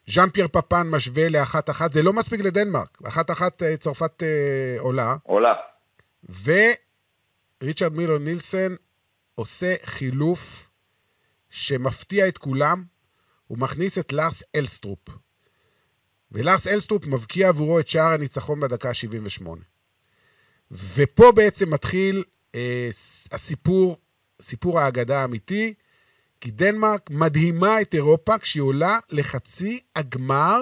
[0.07, 2.99] ז'אן פייר פפן משווה לאחת אחת, זה לא מספיק לדנמרק.
[3.07, 5.17] אחת אחת אה, צרפת אה, עולה.
[5.23, 5.55] עולה.
[7.63, 8.75] וריצ'רד מילו נילסן
[9.35, 10.71] עושה חילוף
[11.51, 12.85] שמפתיע את כולם,
[13.47, 15.09] הוא מכניס את לארס אלסטרופ.
[16.33, 19.47] ולארס אלסטרופ מבקיע עבורו את שער הניצחון בדקה ה-78.
[20.73, 22.89] ופה בעצם מתחיל אה,
[23.33, 23.97] הסיפור,
[24.43, 25.75] סיפור האגדה האמיתי,
[26.41, 30.61] כי דנמרק מדהימה את אירופה כשהיא עולה לחצי הגמר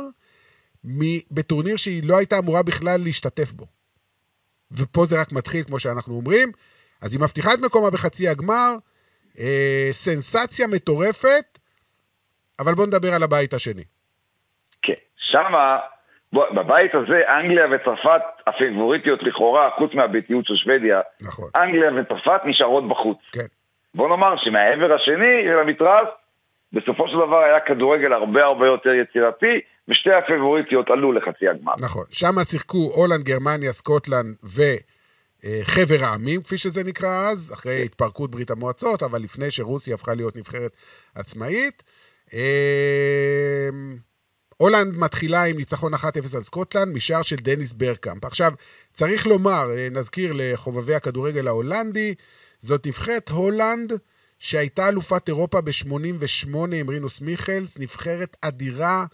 [1.30, 3.66] בטורניר שהיא לא הייתה אמורה בכלל להשתתף בו.
[4.72, 6.52] ופה זה רק מתחיל, כמו שאנחנו אומרים.
[7.02, 8.74] אז היא מבטיחה את מקומה בחצי הגמר,
[9.38, 11.58] אה, סנסציה מטורפת,
[12.60, 13.84] אבל בואו נדבר על הבית השני.
[14.82, 15.78] כן, שמה,
[16.32, 21.50] בוא, בבית הזה אנגליה וצרפת הפיבוריטיות לכאורה, חוץ מהביתיות של שוודיה, נכון.
[21.56, 23.18] אנגליה וצרפת נשארות בחוץ.
[23.32, 23.46] כן.
[23.94, 26.08] בוא נאמר שמהעבר השני של המתרס,
[26.72, 31.72] בסופו של דבר היה כדורגל הרבה הרבה יותר יצירתי, ושתי הפייבוריטיות עלו לחצי הגמר.
[31.80, 32.04] נכון.
[32.10, 34.36] שם שיחקו הולנד, גרמניה, סקוטלנד
[35.44, 40.36] וחבר העמים, כפי שזה נקרא אז, אחרי התפרקות ברית המועצות, אבל לפני שרוסיה הפכה להיות
[40.36, 40.76] נבחרת
[41.14, 41.82] עצמאית.
[42.34, 43.68] אה,
[44.56, 48.24] הולנד מתחילה עם ניצחון 1-0 על סקוטלנד, משער של דניס ברקאמפ.
[48.24, 48.52] עכשיו,
[48.94, 52.14] צריך לומר, אה, נזכיר לחובבי הכדורגל ההולנדי,
[52.60, 53.92] זאת נבחרת הולנד
[54.38, 59.06] שהייתה אלופת אירופה ב-88 עם רינוס מיכלס, נבחרת אדירה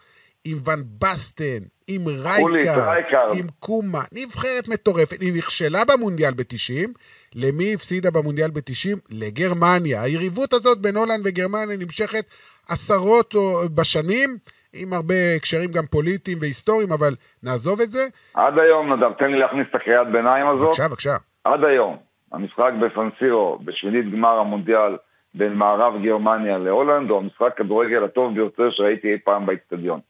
[0.44, 3.37] עם ון בסטן, עם רייקארד.
[3.38, 5.20] עם קומן, נבחרת מטורפת.
[5.20, 6.88] היא נכשלה במונדיאל ב-90,
[7.35, 8.98] למי הפסידה במונדיאל ב-90?
[9.11, 10.03] לגרמניה.
[10.03, 12.24] היריבות הזאת בין הולנד וגרמניה נמשכת
[12.68, 13.35] עשרות
[13.74, 14.38] בשנים,
[14.72, 18.07] עם הרבה הקשרים גם פוליטיים והיסטוריים, אבל נעזוב את זה.
[18.35, 20.66] עד היום, נדב, תן לי להכניס את הקריאת ביניים הזאת.
[20.66, 21.16] בבקשה, בבקשה.
[21.44, 21.96] עד היום,
[22.33, 24.96] המשחק בסן סירו, בשמינית גמר המונדיאל
[25.35, 30.01] בין מערב גרמניה להולנד, הוא המשחק כדורגל הטוב ביותר שראיתי אי פעם באיצטדיון.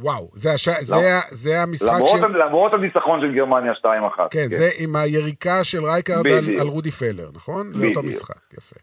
[0.00, 0.68] וואו, זה, הש...
[0.80, 2.26] זה, למ- ה- זה המשחק למרות, של...
[2.26, 4.20] למרות הניצחון של גרמניה 2-1.
[4.30, 6.60] כן, זה עם היריקה של רייקרד על.
[6.60, 7.70] על רודי פלר, נכון?
[7.72, 7.84] בדיוק.
[7.84, 8.76] לאותו משחק, יפה.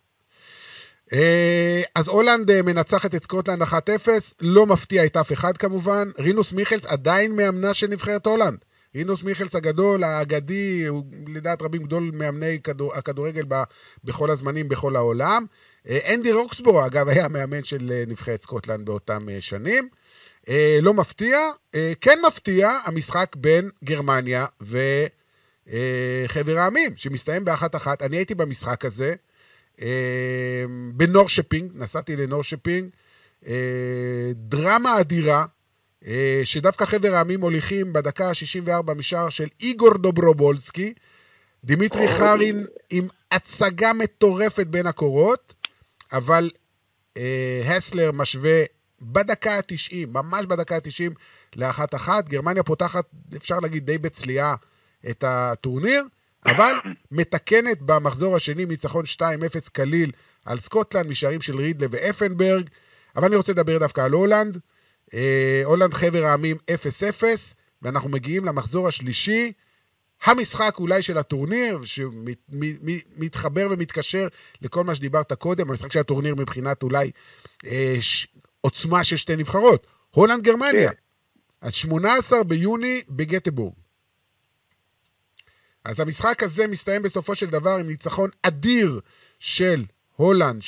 [1.13, 3.67] אה, אז הולנד אה, מנצחת את סקוטלנד 1-0,
[4.41, 6.09] לא מפתיע את אף אחד כמובן.
[6.19, 8.57] רינוס מיכלס עדיין מאמנה של נבחרת הולנד.
[8.95, 13.63] רינוס מיכלס הגדול, האגדי, הוא לדעת רבים גדול מאמני כדור, הכדורגל ב,
[14.03, 15.45] בכל הזמנים, בכל העולם.
[15.89, 19.89] אה, אנדי רוקסבורו, אגב, היה מאמן של נבחרת סקוטלנד באותם שנים.
[20.49, 21.37] אה, לא מפתיע.
[21.75, 28.01] אה, כן מפתיע המשחק בין גרמניה וחבר העמים, שמסתיים באחת-אחת.
[28.01, 29.15] אני הייתי במשחק הזה,
[29.81, 32.89] אה, בנורשפינג, נסעתי לנורשפינג.
[33.47, 35.45] אה, דרמה אדירה,
[36.07, 40.93] אה, שדווקא חבר העמים מוליכים בדקה ה-64 משער של איגור דוברובולסקי.
[41.63, 45.53] דימיטרי חרין עם הצגה מטורפת בין הקורות,
[46.13, 46.49] אבל
[47.17, 48.63] אה, הסלר משווה
[49.11, 51.13] בדקה ה-90, ממש בדקה ה-90,
[51.55, 52.29] לאחת אחת.
[52.29, 54.55] גרמניה פותחת, אפשר להגיד, די בצליעה
[55.09, 56.03] את הטורניר,
[56.45, 56.73] אבל
[57.11, 59.21] מתקנת במחזור השני ניצחון 2-0
[59.71, 60.11] קליל
[60.45, 62.69] על סקוטלנד, משערים של רידלה ואפנברג.
[63.15, 64.59] אבל אני רוצה לדבר דווקא על הולנד.
[65.13, 66.57] אה, הולנד חבר העמים
[67.21, 67.23] 0-0,
[67.81, 69.51] ואנחנו מגיעים למחזור השלישי.
[70.23, 74.27] המשחק אולי של הטורניר, שמתחבר ומתקשר
[74.61, 77.11] לכל מה שדיברת קודם, המשחק של הטורניר מבחינת אולי
[77.65, 78.27] אה, ש...
[78.65, 79.87] עוצמה של שתי נבחרות.
[80.11, 80.89] הולנד גרמניה.
[80.89, 80.95] כן.
[81.61, 83.73] אז 18 ביוני בגטבורג.
[85.83, 88.99] אז המשחק הזה מסתיים בסופו של דבר עם ניצחון אדיר
[89.39, 90.61] של הולנד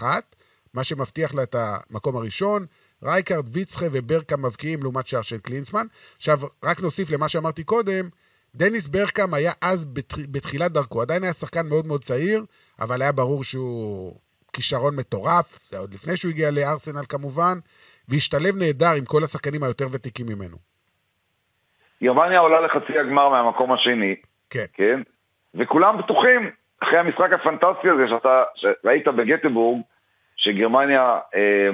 [0.00, 0.02] 3-1,
[0.74, 2.66] מה שמבטיח לה את המקום הראשון.
[3.02, 5.86] רייקרד, ויצחה וברקאמפ מבקיעים לעומת שער של קלינסמן.
[6.16, 8.08] עכשיו, רק נוסיף למה שאמרתי קודם,
[8.54, 10.16] דניס ברקאמפ היה אז בתח...
[10.30, 12.44] בתחילת דרכו, עדיין היה שחקן מאוד מאוד צעיר,
[12.80, 14.20] אבל היה ברור שהוא
[14.58, 17.58] כישרון מטורף, זה עוד לפני שהוא הגיע לארסנל כמובן,
[18.08, 20.56] והשתלב נהדר עם כל השחקנים היותר ותיקים ממנו.
[22.02, 24.14] גרמניה עולה לחצי הגמר מהמקום השני,
[24.50, 24.64] כן.
[24.72, 25.00] כן?
[25.54, 26.50] וכולם בטוחים,
[26.82, 29.80] אחרי המשחק הפנטסטי הזה שאתה, שראית בגטבורג,
[30.36, 31.68] שגרמניה אה,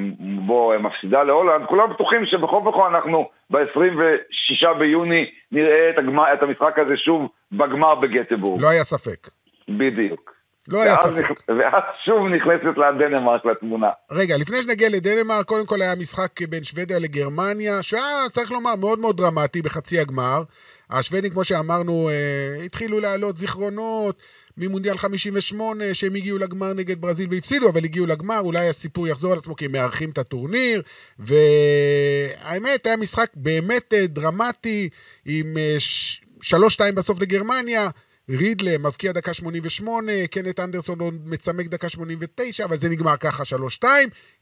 [0.47, 6.79] בו מפסידה להולנד, כולם בטוחים שבכל וכל אנחנו ב-26 ביוני נראה את, הגמר, את המשחק
[6.79, 8.63] הזה שוב בגמר בגטבורג.
[8.63, 9.29] לא היה ספק.
[9.69, 10.34] בדיוק.
[10.69, 11.31] לא היה ספק.
[11.31, 11.31] נכ...
[11.59, 13.89] ואז שוב נכנסת לה דנמרק לתמונה.
[14.11, 18.99] רגע, לפני שנגיע לדנמרק, קודם כל היה משחק בין שוודיה לגרמניה, שהיה, צריך לומר, מאוד
[18.99, 20.43] מאוד דרמטי בחצי הגמר.
[20.91, 24.19] השוודים, כמו שאמרנו, אה, התחילו להעלות זיכרונות
[24.59, 29.39] ממונדיאל 58, שהם הגיעו לגמר נגד ברזיל והפסידו, אבל הגיעו לגמר, אולי הסיפור יחזור על
[29.39, 30.83] עצמו כי הם מארחים את הטורניר,
[31.19, 34.89] והאמת, היה משחק באמת אה, דרמטי,
[35.27, 36.55] עם אה, ש- 3-2
[36.95, 37.89] בסוף לגרמניה,
[38.29, 43.43] רידלה מבקיע דקה 88, קנט אנדרסון מצמק דקה 89, אבל זה נגמר ככה
[43.83, 43.85] 3-2.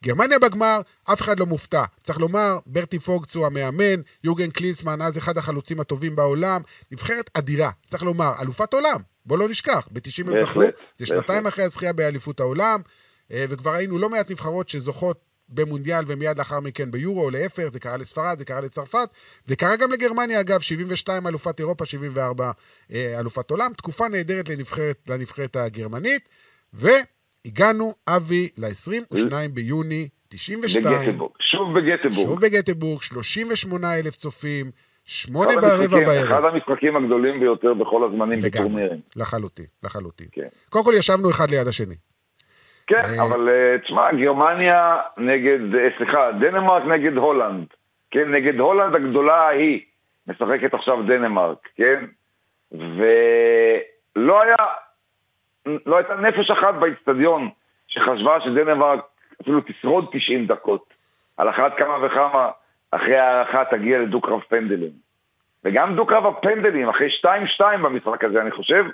[0.05, 1.85] גרמניה בגמר, אף אחד לא מופתע.
[2.03, 6.63] צריך לומר, ברטי פוגץ הוא המאמן, יוגן קלינסמן, אז אחד החלוצים הטובים בעולם.
[6.93, 10.61] נבחרת אדירה, צריך לומר, אלופת עולם, בוא לא נשכח, ב-90 הם זכו,
[10.97, 11.47] זה שנתיים.
[11.47, 12.81] אחרי הזכייה באליפות העולם.
[13.33, 17.81] אה, וכבר ראינו לא מעט נבחרות שזוכות במונדיאל ומיד לאחר מכן ביורו, או להפך, זה
[17.81, 19.09] קרה לספרד, זה קרה לצרפת,
[19.45, 22.51] זה קרה גם לגרמניה, אגב, 72 אלופת אירופה, 74
[22.93, 26.29] אה, אלופת עולם, תקופה נהדרת לנבחרת, לנבחרת הגרמנית,
[26.73, 30.85] והגענו, אבי, ל-22 ביוני 92.
[30.85, 32.27] בגטבורג, שוב בגטבורג.
[32.27, 34.71] שוב בגטבורג, 38 אלף צופים,
[35.05, 36.27] שמונה ברבע בערב.
[36.27, 39.01] אחד המשחקים הגדולים ביותר בכל הזמנים בטורנירים.
[39.17, 40.27] לחלוטין, לחלוטין.
[40.33, 40.49] כן.
[40.69, 41.95] קודם כל ישבנו אחד ליד השני.
[42.87, 47.67] כן, אה, אבל אה, תשמע, גרמניה נגד, אה, סליחה, דנמרק נגד הולנד.
[48.11, 49.81] כן, נגד הולנד הגדולה ההיא.
[50.27, 52.05] משחקת עכשיו דנמרק, כן?
[52.73, 54.57] ולא היה,
[55.87, 57.51] לא הייתה נפש אחת באיצטדיון
[57.89, 59.01] שחשבה שדנמרק
[59.43, 60.95] אפילו תשרוד 90 דקות.
[61.37, 62.51] על אחת כמה וכמה
[62.91, 64.91] אחרי ההערכה תגיע לדו-קרב פנדלים.
[65.65, 67.09] וגם דו-קרב הפנדלים, אחרי
[67.59, 68.85] 2-2 במשחק הזה, אני חושב,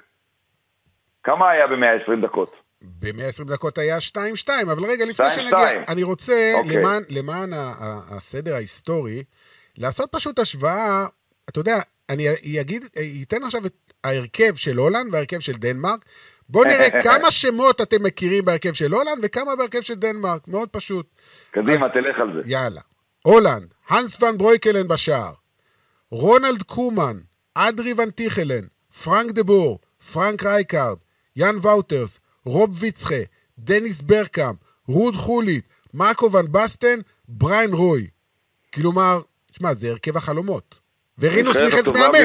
[1.23, 2.68] כמה היה ב-120 דקות?
[2.83, 3.99] ב-120 דקות היה
[4.45, 5.31] 2-2, אבל רגע, לפני 2-2.
[5.35, 6.77] שנגיע, אני רוצה, אוקיי.
[6.77, 9.25] למען, למען הסדר ההיסטורי,
[9.77, 11.07] לעשות פשוט השוואה,
[11.49, 12.85] אתה יודע, אני אגיד,
[13.23, 16.05] אתן עכשיו את ההרכב של הולנד וההרכב של דנמרק.
[16.49, 21.07] בואו נראה כמה שמות אתם מכירים בהרכב של הולנד וכמה בהרכב של דנמרק, מאוד פשוט.
[21.51, 22.49] קדימה, אז- תלך על זה.
[22.51, 22.81] יאללה.
[23.23, 25.33] הולנד, הנס ון ברויקלן בשער,
[26.11, 27.19] רונלד קומן,
[27.55, 28.65] אדרי ון טיכלן,
[29.05, 29.79] פרנק דה בור,
[30.13, 30.97] פרנק רייקארד,
[31.37, 33.23] יאן ואוטרס, רוב ויצחה,
[33.59, 34.55] דניס ברקאמפ,
[34.89, 38.07] רוד חולית, מרקו ון בסטן, בריין רוי.
[38.75, 39.21] כלומר,
[39.53, 40.81] שמע, זה הרכב החלומות.
[41.19, 42.19] ורינוס מיכלס מאמן.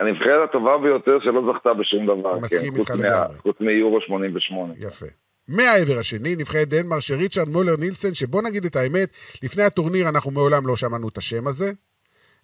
[0.00, 2.38] הנבחרת הטובה ביותר שלא זכתה בשום דבר.
[2.38, 3.38] מסכים כן, חוץ איתך לגמרי.
[3.38, 4.74] חוץ מיורו 88.
[4.78, 5.06] יפה.
[5.48, 9.08] מהעבר השני, נבחרת דנמרק של ריצ'רד מולר נילסן, שבוא נגיד את האמת,
[9.42, 11.72] לפני הטורניר אנחנו מעולם לא שמענו את השם הזה.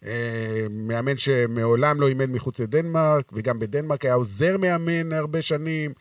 [0.07, 5.93] אה, מאמן שמעולם לא אימן מחוץ לדנמרק, וגם בדנמרק היה עוזר מאמן הרבה שנים,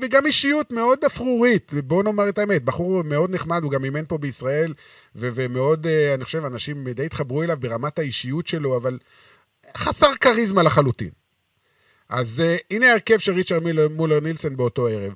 [0.00, 4.18] וגם אישיות מאוד אפרורית, בואו נאמר את האמת, בחור מאוד נחמד, הוא גם אימן פה
[4.18, 4.74] בישראל,
[5.16, 8.98] ו- ומאוד, אה, אני חושב, אנשים די התחברו אליו ברמת האישיות שלו, אבל
[9.76, 11.10] חסר כריזמה לחלוטין.
[12.08, 15.12] אז אה, הנה ההרכב של ריצ'רד מילר- מולר נילסן באותו ערב.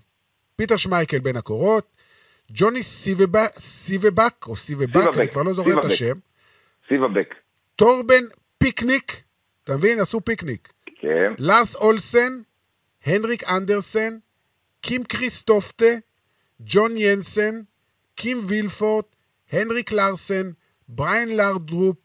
[0.56, 1.96] פיטר שמייקל בין הקורות,
[2.52, 5.92] ג'וני סיבבק, סיבבק או סיבבק, סיבבק, אני כבר לא זוכר את סיבבק.
[5.92, 6.18] השם,
[6.88, 7.34] סיבה בק.
[7.76, 8.24] טורבן
[8.58, 9.22] פיקניק,
[9.64, 10.00] אתה מבין?
[10.00, 10.72] עשו פיקניק.
[11.00, 11.32] כן.
[11.38, 12.40] לארס אולסן,
[13.06, 14.16] הנריק אנדרסן,
[14.80, 15.94] קים קריסטופטה,
[16.60, 17.60] ג'ון ינסן,
[18.14, 19.16] קים וילפורט,
[19.52, 20.50] הנריק לארסן,
[20.88, 21.96] בריין לאודרופ,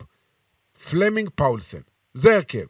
[0.89, 1.81] פלמינג פאולסן.
[2.13, 2.65] זה הרכב.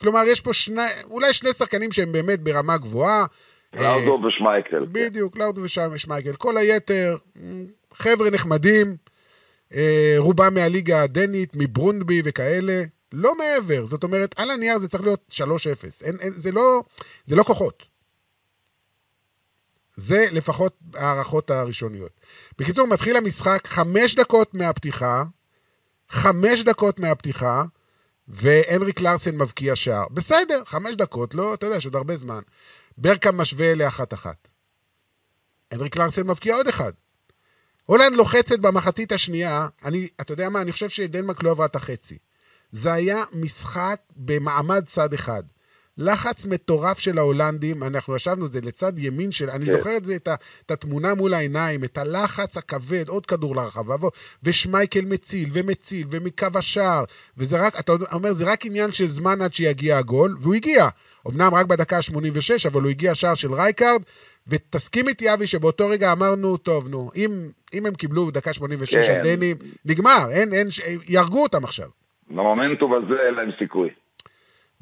[0.00, 3.26] כלומר, יש פה שני, אולי שני שחקנים שהם באמת ברמה גבוהה.
[3.74, 4.86] לאודו ושמייקל.
[4.92, 6.32] בדיוק, לאודו ושמייקל.
[6.36, 7.16] כל היתר,
[7.94, 8.96] חבר'ה נחמדים,
[9.74, 13.84] אה, רובם מהליגה הדנית, מברונדבי וכאלה, לא מעבר.
[13.84, 16.02] זאת אומרת, על הנייר זה צריך להיות 3-0.
[16.04, 16.82] אין, אין, זה, לא,
[17.24, 17.93] זה לא כוחות.
[19.96, 22.20] זה לפחות ההערכות הראשוניות.
[22.58, 25.24] בקיצור, מתחיל המשחק חמש דקות מהפתיחה,
[26.08, 27.64] חמש דקות מהפתיחה,
[28.28, 30.08] והנריק לארסן מבקיע שער.
[30.08, 32.40] בסדר, חמש דקות, לא, אתה יודע, יש עוד הרבה זמן.
[32.98, 34.48] ברקאם משווה לאחת-אחת.
[35.70, 36.92] הנריק לארסן מבקיע עוד אחד.
[37.84, 42.18] הולנד לוחצת במחצית השנייה, אני, אתה יודע מה, אני חושב שדנמרק לא עברה את החצי.
[42.72, 45.42] זה היה משחק במעמד צד אחד.
[45.98, 49.72] לחץ מטורף של ההולנדים, אנחנו ישבנו, זה לצד ימין של, אני כן.
[49.72, 50.34] זוכר את זה, את, ה,
[50.66, 53.94] את התמונה מול העיניים, את הלחץ הכבד, עוד כדור לרחבה,
[54.42, 57.04] ושמייקל מציל ומציל, ומקו השער,
[57.38, 60.88] וזה רק, אתה אומר, זה רק עניין של זמן עד שיגיע הגול, והוא הגיע.
[61.28, 64.02] אמנם רק בדקה ה-86, אבל הוא הגיע שער של רייקארד,
[64.48, 67.30] ותסכים איתי, אבי, שבאותו רגע אמרנו, טוב, נו, אם,
[67.74, 69.20] אם הם קיבלו דקה 86 כן.
[69.20, 70.66] הדנים, נגמר, אין, אין,
[71.08, 71.88] יהרגו אותם עכשיו.
[72.30, 73.90] במומנטום הזה אין להם סיכוי.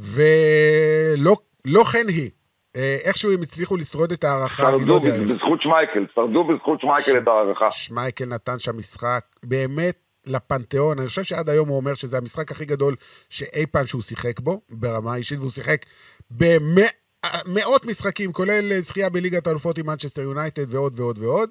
[0.02, 2.30] ולא לא כן היא.
[2.76, 5.34] אה, איכשהו הם הצליחו לשרוד את ההארכה, אני לא יודע.
[5.34, 7.70] בזכות שמייקל, שרדו בזכות שמייקל את ההערכה.
[7.70, 10.98] שמייקל נתן שם משחק באמת לפנתיאון.
[10.98, 12.96] אני חושב שעד היום הוא אומר שזה המשחק הכי גדול
[13.30, 15.86] שאי פעם שהוא שיחק בו, ברמה האישית, והוא שיחק
[16.30, 21.50] במאות משחקים, כולל זכייה בליגת האלופות עם מנצ'סטר יונייטד ועוד ועוד ועוד.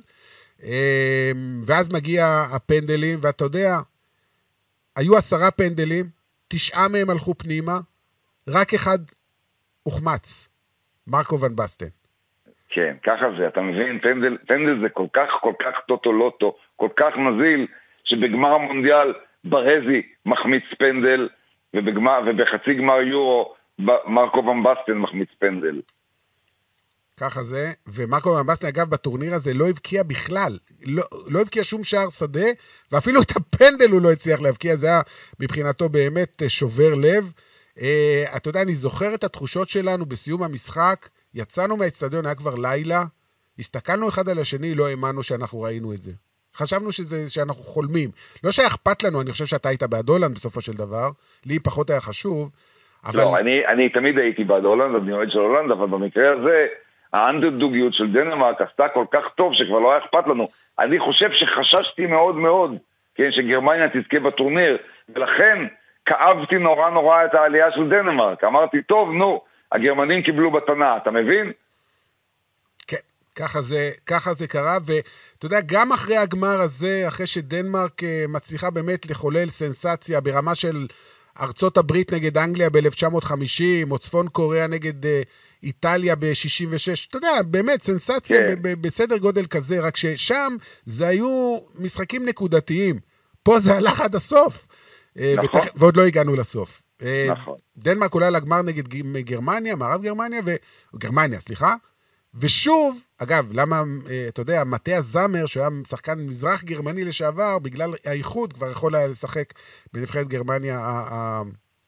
[0.64, 1.32] אה,
[1.66, 3.80] ואז מגיע הפנדלים, ואתה יודע,
[4.96, 6.10] היו עשרה פנדלים,
[6.48, 7.80] תשעה מהם הלכו פנימה,
[8.48, 9.00] רק אחד
[9.84, 10.50] הוחמץ,
[11.08, 11.86] מרקו ון בסטן.
[12.70, 14.00] כן, ככה זה, אתה מבין?
[14.00, 17.68] פנדל, פנדל זה כל כך כל כך טוטו לוטו, כל כך נזיל,
[18.04, 21.30] שבגמר המונדיאל בארזי מחמיץ פנדל,
[21.74, 23.56] ובגמר, ובחצי גמר יורו
[24.08, 25.82] מרקו ון בסטן מחמיץ פנדל.
[27.18, 30.58] ככה זה, ומרקו ון בסטן, אגב, בטורניר הזה לא הבקיע בכלל.
[30.86, 32.48] לא, לא הבקיע שום שער שדה,
[32.92, 35.02] ואפילו את הפנדל הוא לא הצליח להבקיע, זה היה
[35.40, 37.32] מבחינתו באמת אה, שובר לב.
[37.82, 43.04] Uh, אתה יודע, אני זוכר את התחושות שלנו בסיום המשחק, יצאנו מהאצטדיון, היה כבר לילה,
[43.60, 46.12] הסתכלנו אחד על השני, לא האמנו שאנחנו ראינו את זה.
[46.56, 48.10] חשבנו שזה, שאנחנו חולמים.
[48.44, 51.10] לא שהיה אכפת לנו, אני חושב שאתה היית בעד הולנד בסופו של דבר,
[51.46, 52.50] לי פחות היה חשוב,
[53.06, 53.24] אבל...
[53.24, 56.68] לא, אני, אני תמיד הייתי בעד הולנד, אני אוהד של הולנד, אבל במקרה הזה,
[57.14, 60.50] האנדרדוגיות של דנמרק עשתה כל כך טוב שכבר לא היה אכפת לנו.
[60.80, 62.76] אני חושב שחששתי מאוד מאוד,
[63.16, 64.78] כן, שגרמניה תזכה בטורניר,
[65.16, 65.66] ולכן
[66.06, 68.44] כאבתי נורא נורא את העלייה של דנמרק.
[68.44, 71.52] אמרתי, טוב, נו, הגרמנים קיבלו בתנה, אתה מבין?
[72.88, 72.98] כן,
[73.36, 78.70] ככה זה, ככה זה קרה, ואתה יודע, גם אחרי הגמר הזה, אחרי שדנמרק אה, מצליחה
[78.70, 80.88] באמת לחולל סנסציה ברמה של
[81.42, 85.22] ארצות הברית נגד אנגליה ב-1950, או צפון קוריאה נגד אה,
[85.64, 88.82] איטליה ב-66, אתה יודע, באמת, סנסציה כן.
[88.82, 93.00] בסדר גודל כזה, רק ששם זה היו משחקים נקודתיים.
[93.44, 94.68] פה זה הלך עד הסוף.
[95.20, 95.62] אה, נכון.
[95.76, 96.82] ועוד לא הגענו לסוף.
[97.02, 97.58] אה, נכון.
[97.78, 100.56] דנמרק עולה לגמר נגד גרמניה, מערב גרמניה, ו...
[100.96, 101.76] גרמניה, סליחה.
[102.36, 107.94] ושוב, אגב, למה, אה, אתה יודע, מטה זאמר, שהוא היה שחקן מזרח גרמני לשעבר, בגלל
[108.06, 109.54] האיחוד, כבר יכול היה לשחק
[109.94, 110.80] בנבחרת גרמניה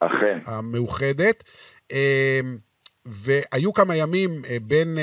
[0.00, 0.38] אכן.
[0.44, 1.44] המאוחדת.
[3.06, 4.98] והיו כמה ימים בין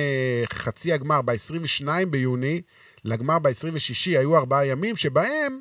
[0.53, 2.61] חצי הגמר ב-22 ביוני
[3.05, 5.59] לגמר ב-26, היו ארבעה ימים שבהם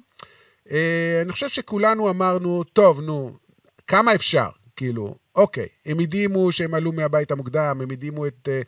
[1.24, 3.30] אני חושב שכולנו אמרנו, טוב, נו,
[3.86, 4.46] כמה אפשר?
[4.76, 8.60] כאילו, אוקיי, הם הדהימו שהם עלו מהבית המוקדם, הם הדהימו את, אה,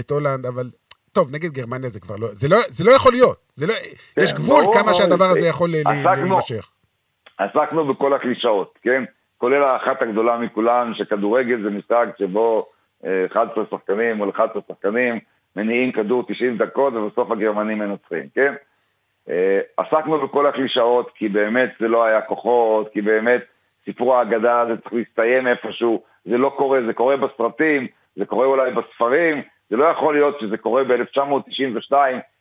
[0.00, 0.70] את הולנד, אבל
[1.12, 3.36] טוב, נגד גרמניה זה כבר לא, זה לא, זה לא יכול להיות.
[3.54, 3.74] זה לא,
[4.16, 4.94] יש גבול ברור, כמה.
[4.94, 6.70] שהדבר הזה יכול ל- ל- עסקנו- להימשך.
[7.38, 9.04] עסקנו בכל הקלישאות, כן?
[9.38, 12.66] כולל האחת הגדולה מכולן, שכדורגל זה משחק שבו
[13.04, 15.18] אה, 11 שחקנים או 11 שחקנים
[15.56, 18.54] מניעים כדור 90 דקות ובסוף הגרמנים מנצחים, כן?
[19.30, 23.42] אה, עסקנו בכל הקלישאות כי באמת זה לא היה כוחות, כי באמת
[23.84, 27.86] סיפור האגדה הזה צריך להסתיים איפשהו, זה לא קורה, זה קורה בסרטים,
[28.16, 31.92] זה קורה אולי בספרים, זה לא יכול להיות שזה קורה ב-1992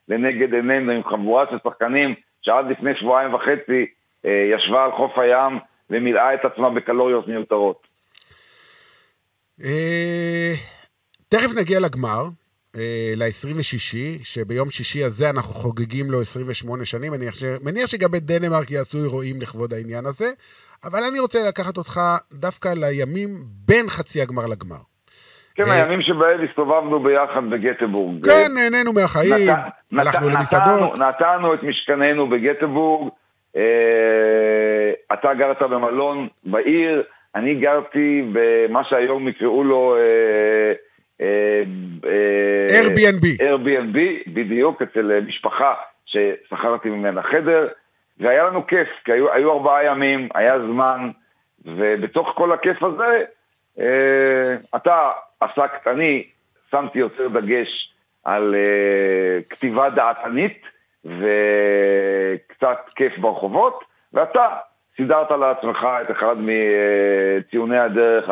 [0.10, 3.86] לנגד עינינו עם חבורה של שחקנים שעד לפני שבועיים וחצי
[4.26, 7.88] אה, ישבה על חוף הים ומילאה את עצמה בקלוריות מיותרות.
[9.64, 10.54] אה,
[11.30, 12.24] תכף נגיע לגמר,
[13.16, 17.14] ל-26, שביום שישי הזה אנחנו חוגגים לו 28 שנים.
[17.14, 20.26] אני מניח- מניח שגם בדנמרק יעשו אירועים לכבוד העניין הזה,
[20.84, 22.02] אבל אני רוצה לקחת אותך
[22.34, 23.30] דווקא לימים
[23.66, 24.78] בין חצי הגמר לגמר.
[25.56, 28.26] כן, אה, הימים שבהם הסתובבנו ביחד בגטבורג.
[28.26, 29.50] כן, נהנינו מהחיים,
[29.98, 30.92] הלכנו למסעדות.
[30.94, 33.10] נתנו, נתנו את משכננו בגטבורג,
[33.56, 33.62] אה,
[35.14, 37.04] אתה גרת במלון בעיר,
[37.36, 39.96] אני גרתי במה שהיום יקראו לו...
[41.22, 41.64] אה,
[42.70, 43.42] Airbnb.
[43.42, 45.74] Airbnb, בדיוק, אצל אה, משפחה
[46.06, 47.68] ששכרתי ממנה חדר,
[48.20, 51.10] והיה לנו כיף, כי היו, היו ארבעה ימים, היה זמן,
[51.66, 53.24] ובתוך כל הכיף הזה,
[53.80, 56.28] אה, אתה עסקת, אני
[56.72, 60.62] שמתי יותר דגש על אה, כתיבה דעתנית
[61.06, 64.48] וקצת כיף ברחובות, ואתה
[64.98, 68.30] סידרת לעצמך את אחד מציוני הדרך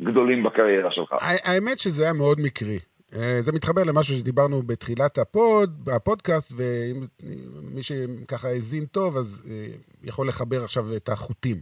[0.00, 1.14] הגדולים בקריירה שלך.
[1.20, 2.78] האמת שזה היה מאוד מקרי.
[3.14, 9.66] אה, זה מתחבר למשהו שדיברנו בתחילת הפוד, הפודקאסט, ומי שככה האזין טוב, אז אה,
[10.04, 11.56] יכול לחבר עכשיו את החוטים.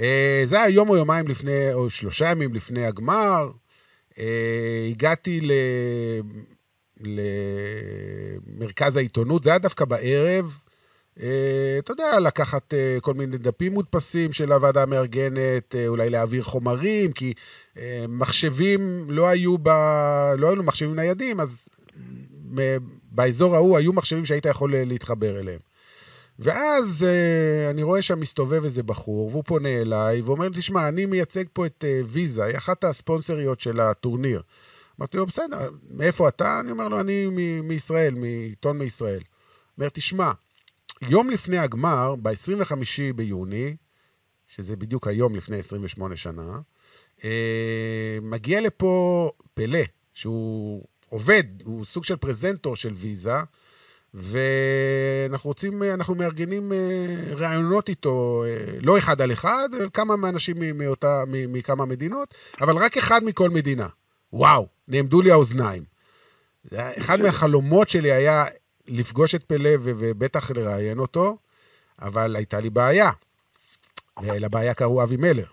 [0.00, 3.50] אה, זה היה יום או יומיים לפני, או שלושה ימים לפני הגמר.
[4.90, 5.52] הגעתי ל...
[8.56, 10.58] למרכז העיתונות, זה היה דווקא בערב.
[11.22, 16.42] אה, אתה יודע, לקחת אה, כל מיני דפים מודפסים של הוועדה המארגנת, אה, אולי להעביר
[16.42, 17.32] חומרים, כי
[18.08, 19.68] מחשבים לא היו, ב...
[20.38, 21.68] לא היו מחשבים ניידים, אז
[23.10, 25.58] באזור ההוא היו מחשבים שהיית יכול להתחבר אליהם.
[26.38, 27.06] ואז
[27.70, 31.66] אני רואה שם מסתובב איזה בחור, והוא פונה אליי, ואומר לי, תשמע, אני מייצג פה
[31.66, 34.42] את ויזה, היא אחת הספונסריות של הטורניר.
[35.00, 36.60] אמרתי לו, בסדר, מאיפה אתה?
[36.60, 37.26] אני אומר לו, אני
[37.62, 39.20] מישראל, מעיתון מישראל.
[39.78, 40.32] אומר, תשמע,
[41.08, 42.72] יום לפני הגמר, ב-25
[43.14, 43.76] ביוני,
[44.48, 46.60] שזה בדיוק היום לפני 28 שנה,
[47.24, 49.80] אה, מגיע לפה פלא,
[50.14, 53.36] שהוא עובד, הוא סוג של פרזנטור של ויזה,
[54.14, 60.56] ואנחנו רוצים, אנחנו מארגנים אה, ראיונות איתו, אה, לא אחד על אחד, אלא כמה מהאנשים
[60.74, 63.88] מאותה, מכמה מדינות, אבל רק אחד מכל מדינה.
[64.32, 65.84] וואו, נעמדו לי האוזניים.
[66.74, 68.44] אחד מהחלומות שלי היה
[68.88, 71.36] לפגוש את פלא ובטח לראיין אותו,
[72.02, 73.10] אבל הייתה לי בעיה.
[74.22, 75.44] ולבעיה קראו אבי מלר.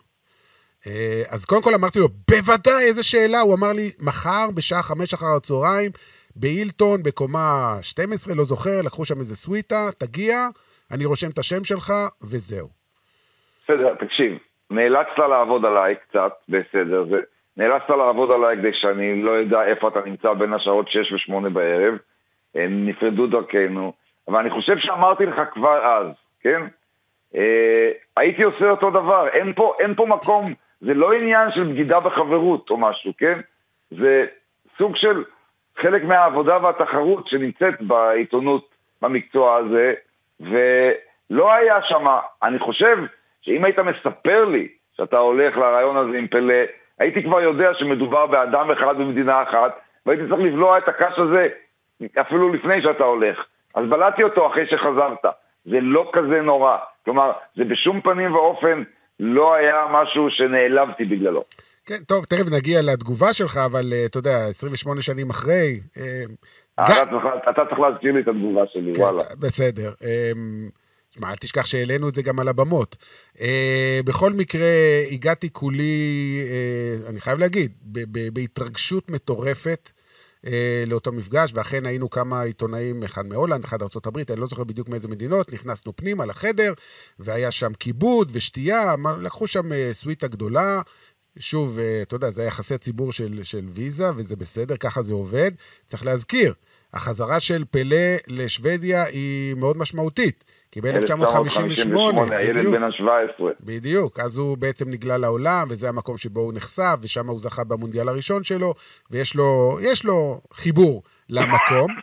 [0.87, 3.39] אה, אז קודם כל אמרתי לו, בוודאי, איזה שאלה.
[3.39, 5.91] הוא אמר לי, מחר בשעה חמש אחר הצהריים,
[6.35, 10.47] בהילטון, בקומה 12, לא זוכר, לקחו שם איזה סוויטה, תגיע,
[10.91, 12.67] אני רושם את השם שלך, וזהו.
[13.63, 14.37] בסדר, תקשיב,
[14.71, 17.17] נאלצת לעבוד עליי קצת, בסדר, זה,
[17.57, 21.93] נאלצת לעבוד עליי כדי שאני לא יודע איפה אתה נמצא בין השעות 6 ו-8 בערב.
[22.69, 23.93] נפרדו דרכנו,
[24.27, 26.07] אבל אני חושב שאמרתי לך כבר אז,
[26.41, 26.61] כן?
[27.35, 31.99] אה, הייתי עושה אותו דבר, אין פה, אין פה מקום, זה לא עניין של בגידה
[31.99, 33.39] בחברות או משהו, כן?
[33.91, 34.25] זה
[34.77, 35.23] סוג של
[35.77, 39.93] חלק מהעבודה והתחרות שנמצאת בעיתונות במקצוע הזה,
[40.39, 42.03] ולא היה שם,
[42.43, 42.97] אני חושב
[43.41, 46.63] שאם היית מספר לי שאתה הולך לרעיון הזה עם פלא,
[46.99, 51.47] הייתי כבר יודע שמדובר באדם אחד במדינה אחת, והייתי צריך לבלוע את הקש הזה
[52.21, 53.37] אפילו לפני שאתה הולך.
[53.75, 55.33] אז בלעתי אותו אחרי שחזרת.
[55.65, 56.77] זה לא כזה נורא.
[57.05, 58.83] כלומר, זה בשום פנים ואופן
[59.19, 61.43] לא היה משהו שנעלבתי בגללו.
[61.85, 65.79] כן, טוב, תכף נגיע לתגובה שלך, אבל uh, אתה יודע, 28 שנים אחרי...
[66.75, 67.05] אתה, גם...
[67.09, 69.23] צריך, אתה צריך להזכיר לי את התגובה שלי, כן, וואלה.
[69.39, 69.91] בסדר.
[71.09, 72.95] שמע, אל תשכח שהעלינו את זה גם על הבמות.
[73.35, 73.41] Uh,
[74.05, 74.69] בכל מקרה,
[75.11, 76.41] הגעתי כולי,
[77.05, 77.71] uh, אני חייב להגיד,
[78.33, 79.89] בהתרגשות מטורפת.
[80.45, 84.89] אה, לאותו מפגש, ואכן היינו כמה עיתונאים, אחד מהולנד, אחד ארה"ב, אני לא זוכר בדיוק
[84.89, 86.73] מאיזה מדינות, נכנסנו פנימה לחדר,
[87.19, 90.81] והיה שם כיבוד ושתייה, לקחו שם אה, סוויטה גדולה.
[91.39, 95.51] שוב, אה, אתה יודע, זה יחסי ציבור של, של ויזה, וזה בסדר, ככה זה עובד.
[95.85, 96.53] צריך להזכיר,
[96.93, 100.43] החזרה של פלא לשוודיה היא מאוד משמעותית.
[100.71, 101.97] כי ב-1958,
[102.31, 103.43] הילד בן ה-17.
[103.61, 108.09] בדיוק, אז הוא בעצם נגלה לעולם, וזה המקום שבו הוא נחשף, ושם הוא זכה במונדיאל
[108.09, 108.73] הראשון שלו,
[109.11, 111.87] ויש לו, לו חיבור למקום.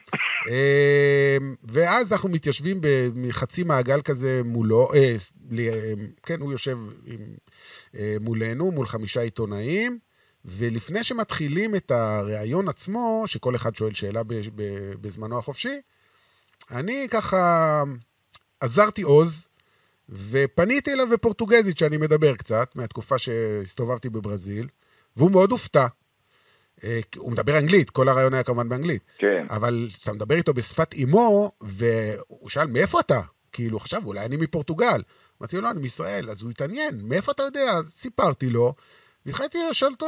[0.48, 5.12] אמ, ואז אנחנו מתיישבים בחצי מעגל כזה מולו, אה,
[6.22, 7.20] כן, הוא יושב עם,
[7.98, 9.98] אה, מולנו, מול חמישה עיתונאים.
[10.44, 14.22] ולפני שמתחילים את הריאיון עצמו, שכל אחד שואל שאלה
[15.00, 15.80] בזמנו החופשי,
[16.70, 17.82] אני ככה
[18.64, 19.48] עזרתי עוז,
[20.08, 24.68] ופניתי אליו בפורטוגזית, שאני מדבר קצת, מהתקופה שהסתובבתי בברזיל,
[25.16, 25.86] והוא מאוד הופתע.
[26.84, 29.02] אה, הוא מדבר אנגלית, כל הרעיון היה כמובן באנגלית.
[29.18, 29.46] כן.
[29.50, 33.20] אבל אתה מדבר איתו בשפת אימו, והוא שאל, מאיפה אתה?
[33.52, 35.02] כאילו, עכשיו, אולי אני מפורטוגל.
[35.40, 36.30] אמרתי לו, לא, אני מישראל.
[36.30, 37.72] אז הוא התעניין, מאיפה אתה יודע?
[37.72, 38.74] אז סיפרתי לו,
[39.26, 40.06] והתחלתי לשאול אותו,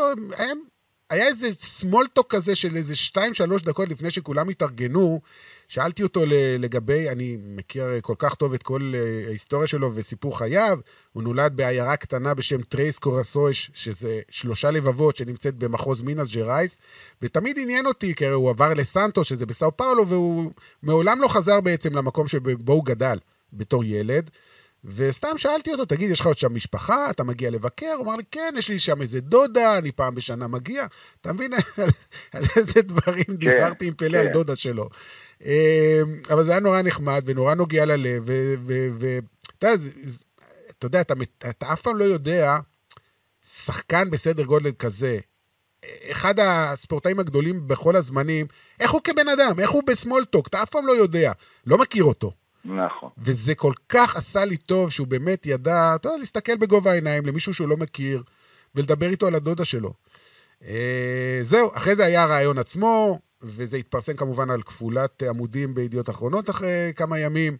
[1.10, 3.18] היה איזה small talk כזה של איזה 2-3
[3.64, 5.20] דקות לפני שכולם התארגנו,
[5.68, 6.20] שאלתי אותו
[6.58, 10.78] לגבי, אני מכיר כל כך טוב את כל אה, ההיסטוריה שלו וסיפור חייו,
[11.12, 16.78] הוא נולד בעיירה קטנה בשם טרייס קורסויש, שזה שלושה לבבות שנמצאת במחוז מינאס ז'ראייס,
[17.22, 20.50] ותמיד עניין אותי, כי הוא עבר לסנטוס, שזה בסאו פאולו, והוא
[20.82, 23.18] מעולם לא חזר בעצם למקום שבו הוא גדל
[23.52, 24.30] בתור ילד.
[24.84, 27.10] וסתם שאלתי אותו, תגיד, יש לך עוד שם משפחה?
[27.10, 27.92] אתה מגיע לבקר?
[27.92, 30.86] הוא אמר לי, כן, יש לי שם איזה דודה, אני פעם בשנה מגיע.
[31.20, 31.52] אתה מבין
[32.32, 34.32] על איזה דברים כן, דיברתי עם פלא על כן.
[34.32, 34.88] דודה שלו.
[35.44, 35.50] אמ,
[36.30, 38.24] אבל זה היה נורא נחמד ונורא נוגע ללב,
[38.98, 41.14] ואתה יודע, אתה,
[41.50, 42.58] אתה אף פעם לא יודע,
[43.44, 45.18] שחקן בסדר גודל כזה,
[46.10, 48.46] אחד הספורטאים הגדולים בכל הזמנים,
[48.80, 51.32] איך הוא כבן אדם, איך הוא בסמולטוק, אתה אף פעם לא יודע,
[51.66, 52.32] לא מכיר אותו.
[52.64, 53.10] נכון.
[53.18, 57.54] וזה כל כך עשה לי טוב שהוא באמת ידע, אתה יודע, להסתכל בגובה העיניים למישהו
[57.54, 58.22] שהוא לא מכיר,
[58.74, 59.92] ולדבר איתו על הדודה שלו.
[60.64, 66.50] אה, זהו, אחרי זה היה הרעיון עצמו, וזה התפרסם כמובן על כפולת עמודים בידיעות אחרונות
[66.50, 67.56] אחרי כמה ימים.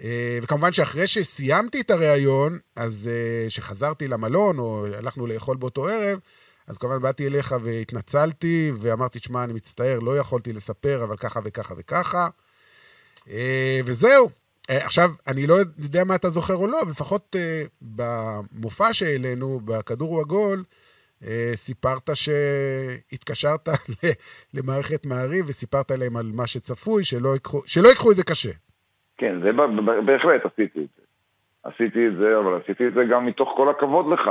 [0.00, 6.18] אה, וכמובן שאחרי שסיימתי את הריאיון, אז אה, שחזרתי למלון, או הלכנו לאכול באותו ערב,
[6.66, 11.74] אז כמובן באתי אליך והתנצלתי, ואמרתי, שמע, אני מצטער, לא יכולתי לספר, אבל ככה וככה
[11.78, 12.28] וככה.
[13.30, 14.30] אה, וזהו.
[14.68, 17.36] עכשיו, אני לא יודע מה אתה זוכר או לא, אבל לפחות
[17.82, 20.83] במופע שהעלינו, בכדור הוא עגול, אה,
[21.54, 23.68] סיפרת שהתקשרת
[24.54, 28.50] למערכת מעריב וסיפרת להם על מה שצפוי, שלא ייקחו את זה קשה.
[29.18, 29.50] כן, זה
[30.04, 31.02] בהחלט עשיתי את זה.
[31.64, 34.30] עשיתי את זה, אבל עשיתי את זה גם מתוך כל הכבוד לך.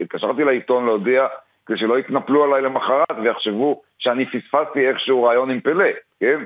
[0.00, 1.26] התקשרתי לעיתון להודיע
[1.66, 5.90] כדי שלא יתנפלו עליי למחרת ויחשבו שאני פספסתי איכשהו רעיון עם פלא,
[6.20, 6.44] כן?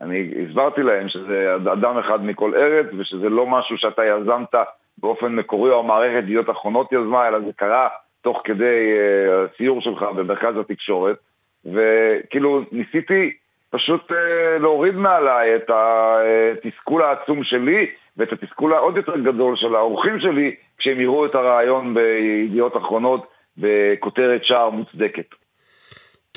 [0.00, 4.54] אני הסברתי להם שזה אדם אחד מכל ארץ ושזה לא משהו שאתה יזמת
[4.98, 7.88] באופן מקורי או המערכת ידיעות אחרונות יזמה, אלא זה קרה
[8.28, 11.16] תוך כדי uh, הסיור שלך במרכז התקשורת,
[11.64, 13.32] וכאילו ניסיתי
[13.70, 14.14] פשוט uh,
[14.60, 21.00] להוריד מעליי את התסכול העצום שלי ואת התסכול העוד יותר גדול של האורחים שלי כשהם
[21.00, 23.26] יראו את הרעיון בידיעות אחרונות
[23.58, 25.34] בכותרת שער מוצדקת.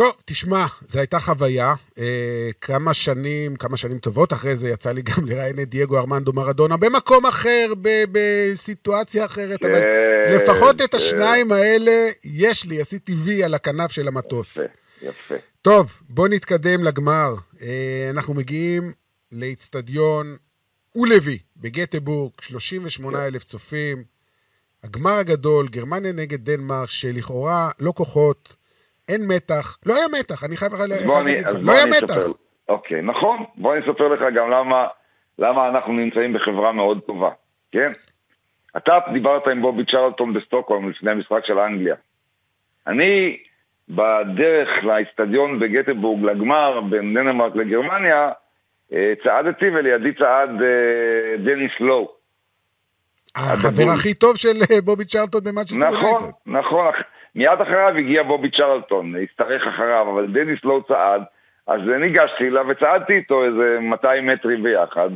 [0.02, 1.74] טוב, תשמע, זו הייתה חוויה.
[1.98, 6.34] אה, כמה שנים, כמה שנים טובות אחרי זה, יצא לי גם לראיין את דייגו ארמנדו
[6.34, 13.14] מרדונה במקום אחר, ב- בסיטואציה אחרת, אבל כן, לפחות את השניים האלה יש לי, עשיתי
[13.14, 14.58] וי על הכנף של המטוס.
[14.58, 14.66] יפה,
[15.02, 15.36] יפה.
[15.62, 17.36] טוב, בוא נתקדם לגמר.
[17.62, 18.94] אה, אנחנו מגיעים
[19.32, 20.38] לאיצטדיון
[20.96, 24.04] אולבי בגטבורג, 38 אלף צופים.
[24.84, 28.61] הגמר הגדול, גרמניה נגד דנמרק, שלכאורה לא כוחות,
[29.10, 32.16] אין מתח, לא היה מתח, אני חייב להגיד לך, לא היה מתח.
[32.70, 33.44] אוקיי, נכון.
[33.56, 34.88] בוא אני אספר לך גם למה,
[35.40, 37.30] למה אנחנו נמצאים בחברה מאוד טובה,
[37.72, 37.92] כן?
[38.78, 41.96] אתה דיברת עם בובי צ'רלטון בסטוקהולם לפני המשחק של אנגליה.
[42.88, 43.38] אני,
[43.90, 48.32] בדרך לאיצטדיון בגטבורג לגמר בין דנמרק לגרמניה,
[48.94, 52.12] אה, צעדתי ולידי צעד אה, דניס לאו.
[53.36, 55.90] החבר הכי טוב של אה, בובי צ'רלטון במאצ'סטר.
[55.92, 56.94] נכון, נכון.
[57.36, 61.22] מיד אחריו הגיע בובי צ'רלטון, השתרך אחריו, אבל דניס לואו צעד,
[61.68, 65.10] אז ניגשתי אליו וצעדתי איתו איזה 200 מטרים ביחד,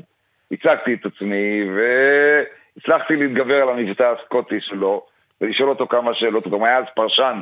[0.52, 5.06] הצגתי את עצמי, והצלחתי להתגבר על המבטא הסקוטי שלו,
[5.42, 7.40] ולשאול אותו כמה שאלות, הוא גם היה אז פרשן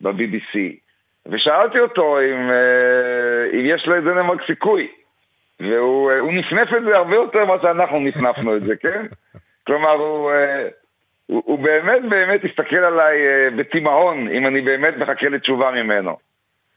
[0.00, 0.58] ב-BBC,
[1.26, 2.50] ושאלתי אותו אם,
[3.52, 4.88] אם יש לדנמרק סיכוי.
[5.60, 9.06] והוא אה, נפנף את זה הרבה יותר ממה שאנחנו נפנפנו את זה, כן?
[9.66, 10.68] כלומר, הוא, אה,
[11.26, 16.18] הוא, הוא באמת באמת הסתכל עליי אה, בתימהון, אם אני באמת מחכה לתשובה ממנו.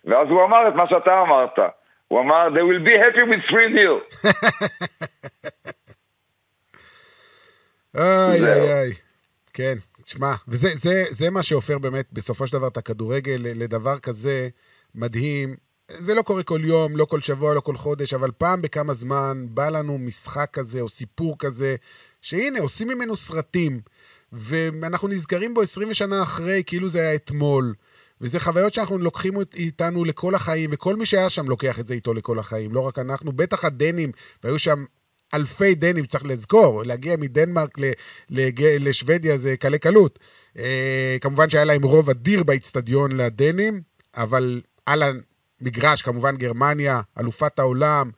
[0.05, 1.59] ואז הוא אמר את מה שאתה אמרת.
[2.07, 4.27] הוא אמר, they will be happy with free deal.
[7.97, 8.93] איי איי איי,
[9.53, 14.49] כן, תשמע, וזה זה, זה מה שהופך באמת בסופו של דבר את הכדורגל לדבר כזה
[14.95, 15.55] מדהים,
[15.87, 19.45] זה לא קורה כל יום, לא כל שבוע, לא כל חודש, אבל פעם בכמה זמן
[19.49, 21.75] בא לנו משחק כזה או סיפור כזה,
[22.21, 23.81] שהנה, עושים ממנו סרטים,
[24.31, 27.73] ואנחנו נזכרים בו 20 שנה אחרי, כאילו זה היה אתמול.
[28.21, 32.13] וזה חוויות שאנחנו לוקחים איתנו לכל החיים, וכל מי שהיה שם לוקח את זה איתו
[32.13, 34.11] לכל החיים, לא רק אנחנו, בטח הדנים,
[34.43, 34.85] והיו שם
[35.33, 37.77] אלפי דנים, צריך לזכור, להגיע מדנמרק
[38.59, 40.19] לשוודיה זה קלה קלות.
[40.57, 43.81] אה, כמובן שהיה להם רוב אדיר באיצטדיון לדנים,
[44.15, 45.21] אבל על
[45.61, 48.11] מגרש, כמובן גרמניה, אלופת העולם,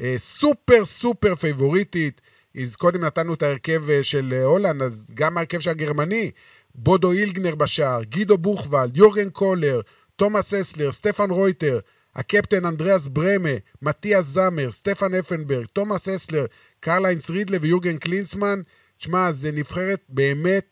[0.00, 2.20] אה, סופר סופר פייבוריטית.
[2.60, 6.30] אז קודם נתנו את ההרכב אה, של אה, הולנד, אז גם ההרכב של הגרמני,
[6.74, 9.80] בודו אילגנר בשער, גווידו בוכוולד, יורגן קולר,
[10.16, 11.80] תומאס הסלר, סטפן רויטר,
[12.16, 13.50] הקפטן אנדריאס ברהמה,
[13.82, 16.46] מתיאס זאמר, סטפן אפנברג, תומאס הסלר,
[16.80, 18.60] קרל היינץ רידלה ויורגן קלינסמן.
[18.98, 20.66] שמע, זה נבחרת באמת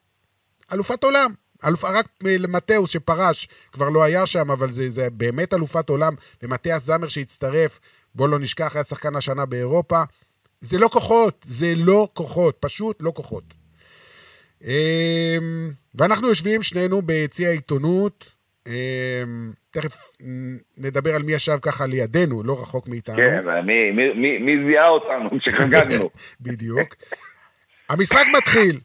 [0.73, 1.35] אלופת עולם.
[1.65, 6.85] אלוף, רק למטאוס שפרש, כבר לא היה שם, אבל זה, זה באמת אלופת עולם, ומטאס
[6.85, 7.81] זמר שהצטרף,
[8.15, 10.03] בוא לא נשכח, היה שחקן השנה באירופה.
[10.61, 13.45] זה לא כוחות, זה לא כוחות, פשוט לא כוחות.
[14.65, 18.25] אמ, ואנחנו יושבים שנינו ביציע העיתונות,
[18.67, 18.73] אמ,
[19.71, 20.17] תכף
[20.79, 23.17] נדבר על מי ישב ככה לידינו, לא רחוק מאיתנו.
[23.17, 26.11] כן, מי, מי, מי זיהה אותנו כשחגגנו.
[26.41, 26.95] בדיוק.
[27.89, 28.81] המשחק מתחיל,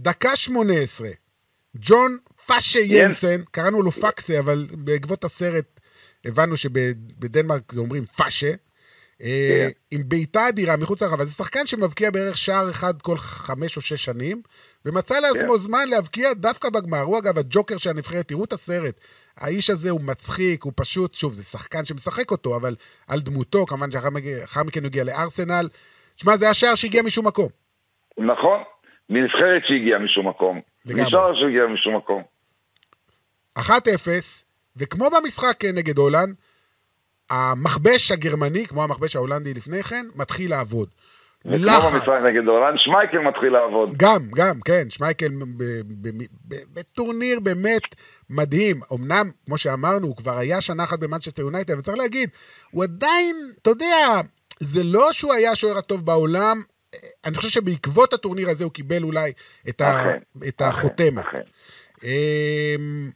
[0.00, 1.08] דקה 18.
[1.76, 5.80] ג'ון פאשה ינסן, קראנו לו פאקסה, אבל בעקבות הסרט
[6.24, 8.52] הבנו שבדנמרק זה אומרים פאשה.
[9.22, 9.96] אה, כן.
[9.96, 14.04] עם בעיטה אדירה מחוץ לרחבה, זה שחקן שמבקיע בערך שער אחד כל חמש או שש
[14.04, 14.42] שנים,
[14.84, 15.58] ומצא לעצמו כן.
[15.58, 17.00] זמן להבקיע דווקא בגמר.
[17.00, 19.00] הוא אגב הג'וקר של הנבחרת, תראו את הסרט.
[19.36, 22.74] האיש הזה הוא מצחיק, הוא פשוט, שוב, זה שחקן שמשחק אותו, אבל
[23.08, 25.68] על דמותו, כמובן שאחר מכן הוא הגיע לארסנל.
[26.16, 27.48] שמע, זה השער שהגיע משום מקום.
[28.18, 28.62] נכון,
[29.10, 30.60] מנבחרת שהגיעה משום מקום.
[30.86, 31.02] לגמרי.
[31.02, 32.22] נשאר שהגיע משום מקום.
[33.58, 33.62] 1-0,
[34.76, 36.34] וכמו במשחק נגד הולנד,
[37.30, 40.88] המכבש הגרמני, כמו המכבש ההולנדי לפני כן, מתחיל לעבוד.
[41.44, 41.84] לחץ.
[41.84, 43.92] וכמו במשחק נגד הולנד, שמייקל מתחיל לעבוד.
[43.96, 45.32] גם, גם, כן, שמייקל
[46.74, 47.82] בטורניר באמת
[48.30, 48.80] מדהים.
[48.92, 52.30] אמנם, כמו שאמרנו, הוא כבר היה שנה אחת במנצ'סטר יונייטד, וצריך להגיד,
[52.70, 54.20] הוא עדיין, אתה יודע,
[54.60, 56.62] זה לא שהוא היה השוער הטוב בעולם,
[57.24, 59.32] אני חושב שבעקבות הטורניר הזה הוא קיבל אולי
[59.68, 60.12] את, ה,
[60.48, 61.24] את החותמת.
[62.04, 63.10] אמ,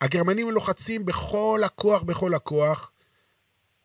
[0.00, 2.89] הגרמנים לוחצים בכל הכוח, בכל הכוח.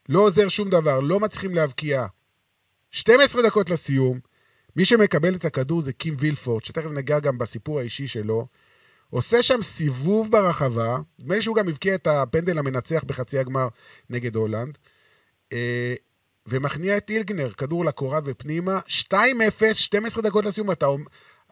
[0.09, 2.05] לא עוזר שום דבר, לא מצליחים להבקיע.
[2.91, 4.19] 12 דקות לסיום,
[4.75, 8.47] מי שמקבל את הכדור זה קים וילפורט, שתכף ניגע גם בסיפור האישי שלו.
[9.09, 13.67] עושה שם סיבוב ברחבה, נדמה לי שהוא גם הבקיע את הפנדל המנצח בחצי הגמר
[14.09, 14.77] נגד הולנד.
[15.53, 15.95] אה,
[16.47, 19.13] ומכניע את אילגנר, כדור לקורה ופנימה, 2-0,
[19.73, 20.87] 12 דקות לסיום, אתה,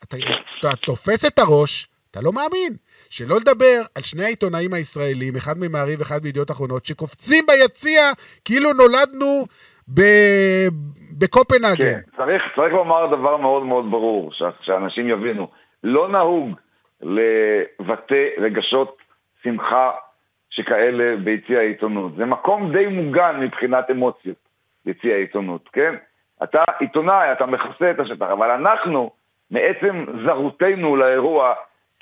[0.04, 0.18] אתה,
[0.60, 2.76] אתה תופס את הראש, אתה לא מאמין.
[3.16, 8.02] שלא לדבר על שני העיתונאים הישראלים, אחד ממעריב ואחד בידיעות אחרונות, שקופצים ביציע
[8.46, 9.46] כאילו נולדנו
[9.94, 10.02] ב...
[11.20, 11.86] בקופנהגן.
[11.86, 15.48] כן, צריך, צריך לומר דבר מאוד מאוד ברור, שאנשים יבינו.
[15.84, 16.50] לא נהוג
[17.02, 18.98] לבטא רגשות
[19.44, 19.92] שמחה
[20.50, 22.12] שכאלה ביציע העיתונות.
[22.18, 24.38] זה מקום די מוגן מבחינת אמוציות.
[24.86, 25.96] יציע העיתונות, כן?
[26.44, 29.12] אתה עיתונאי, אתה מכסה את השטח, אבל אנחנו,
[29.52, 31.54] מעצם זרותנו לאירוע,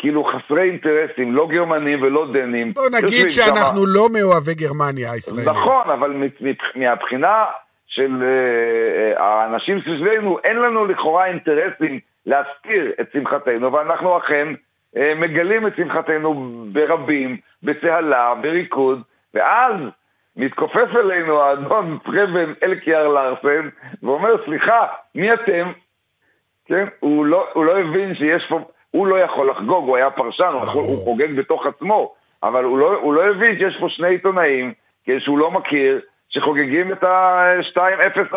[0.02, 2.74] כאילו חסרי אינטרסים, לא גרמנים ולא דנים.
[2.74, 3.96] בוא נגיד שאנחנו שמה...
[3.96, 5.50] לא מאוהבי גרמניה הישראלים.
[5.50, 6.14] נכון, אבל
[6.76, 7.46] מהבחינה
[7.88, 14.48] של uh, האנשים סביבנו, אין לנו לכאורה אינטרסים להסתיר את שמחתנו, ואנחנו אכן
[14.96, 19.02] uh, מגלים את שמחתנו ברבים, בצהלה, בריקוד,
[19.34, 19.74] ואז
[20.36, 23.70] מתכופף אלינו האדון פרבן אלקיאר לארסן,
[24.04, 25.72] ואומר, סליחה, מי אתם?
[26.66, 28.60] כן, הוא לא, הוא לא הבין שיש פה,
[28.92, 32.14] הוא לא יכול לחגוג, הוא היה פרשן, הוא, הוא חוגג בתוך עצמו,
[32.44, 34.74] אבל הוא לא, הוא לא הבין שיש פה שני עיתונאים,
[35.20, 38.36] שהוא לא מכיר, שחוגגים את ה-2-0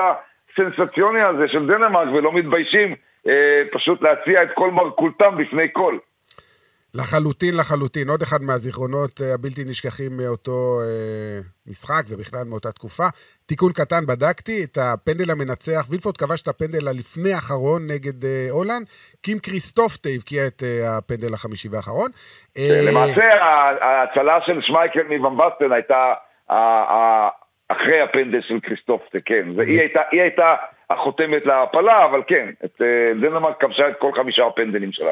[0.59, 2.95] הסנסציוני הזה של דנמרק ולא מתביישים
[3.29, 5.99] אה, פשוט להציע את כל מרכולתם בפני כל.
[6.95, 8.09] לחלוטין, לחלוטין.
[8.09, 13.07] עוד אחד מהזיכרונות אה, הבלתי נשכחים מאותו אה, משחק, ובכלל מאותה תקופה.
[13.47, 15.87] תיקון קטן, בדקתי את הפנדל המנצח.
[15.91, 18.87] וילפורד כבש את הפנדל הלפני האחרון נגד אה, הולנד.
[19.23, 22.11] קים כריסטופטה הבקיע את אה, הפנדל החמישי והאחרון.
[22.59, 23.45] אה, למעשה,
[23.81, 26.15] ההצלה של שמייקל מוומבסטן הייתה
[27.69, 29.49] אחרי הפנדל של כריסטופטה, כן.
[29.57, 30.55] והיא הייתה, היא הייתה
[30.91, 35.11] החותמת להעפלה, אבל כן, את אה, דנמרק כבשה את כל חמישה הפנדלים שלה.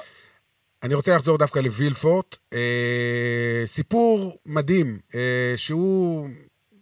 [0.83, 2.37] אני רוצה לחזור דווקא לווילפורט.
[2.53, 6.29] אה, סיפור מדהים, אה, שהוא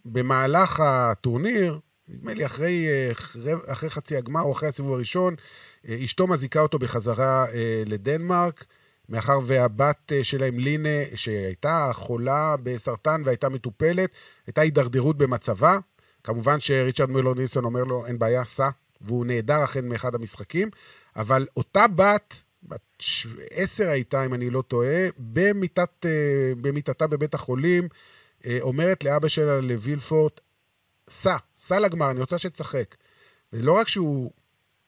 [0.05, 5.35] במהלך הטורניר, נדמה לי אחרי, אה, אחרי, אחרי חצי הגמר או אחרי הסיבוב הראשון,
[5.87, 8.65] אה, אשתו מזיקה אותו בחזרה אה, לדנמרק,
[9.09, 14.09] מאחר והבת אה, שלהם, לינה, שהייתה חולה בסרטן והייתה מטופלת,
[14.47, 15.77] הייתה הידרדרות במצבה.
[16.23, 18.69] כמובן שריצ'רד מילון ניסון אומר לו, אין בעיה, סע,
[19.01, 20.69] והוא נעדר אכן מאחד המשחקים,
[21.15, 22.33] אבל אותה בת,
[22.63, 23.03] בת
[23.51, 27.87] עשר הייתה, אם אני לא טועה, במיטת, אה, במיטתה בבית החולים,
[28.45, 30.39] אה, אומרת לאבא שלה, לווילפורט,
[31.09, 32.95] סע, סע לגמר, אני רוצה שתשחק.
[33.53, 34.31] ולא רק שהוא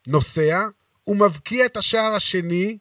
[0.07, 0.67] נוסע,
[1.03, 2.77] הוא מבקיע את השער השני.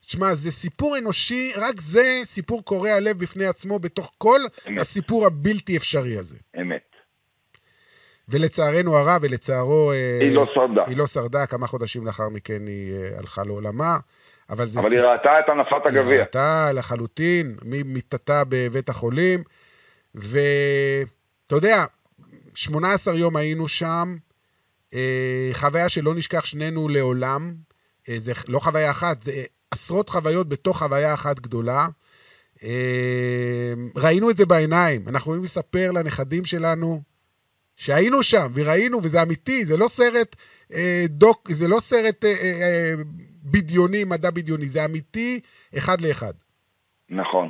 [0.00, 4.80] שמע, זה סיפור אנושי, רק זה סיפור קורע לב בפני עצמו, בתוך כל אמת.
[4.80, 6.38] הסיפור הבלתי אפשרי הזה.
[6.60, 6.87] אמת.
[8.28, 9.92] ולצערנו הרב, ולצערו...
[9.92, 10.82] אה, היא לא שרדה.
[10.86, 13.98] היא לא שרדה, כמה חודשים לאחר מכן היא אה, הלכה לעולמה.
[14.50, 14.92] אבל, זה אבל ס...
[14.92, 16.12] היא ראתה את הנפת הגביע.
[16.12, 19.42] היא ראתה לחלוטין, ממיטתה בבית החולים.
[20.14, 21.84] ואתה יודע,
[22.54, 24.16] 18 יום היינו שם,
[24.94, 27.54] אה, חוויה שלא נשכח שנינו לעולם.
[28.16, 29.32] זה לא חוויה אחת, זה
[29.70, 31.88] עשרות חוויות בתוך חוויה אחת גדולה.
[33.96, 37.02] ראינו את זה בעיניים, אנחנו יכולים לספר לנכדים שלנו
[37.78, 40.36] שהיינו שם וראינו, וזה אמיתי, זה לא סרט
[40.74, 42.94] אה, דוק, זה לא סרט אה, אה, אה,
[43.52, 45.40] בדיוני, מדע בדיוני, זה אמיתי
[45.78, 46.32] אחד לאחד.
[47.10, 47.48] נכון.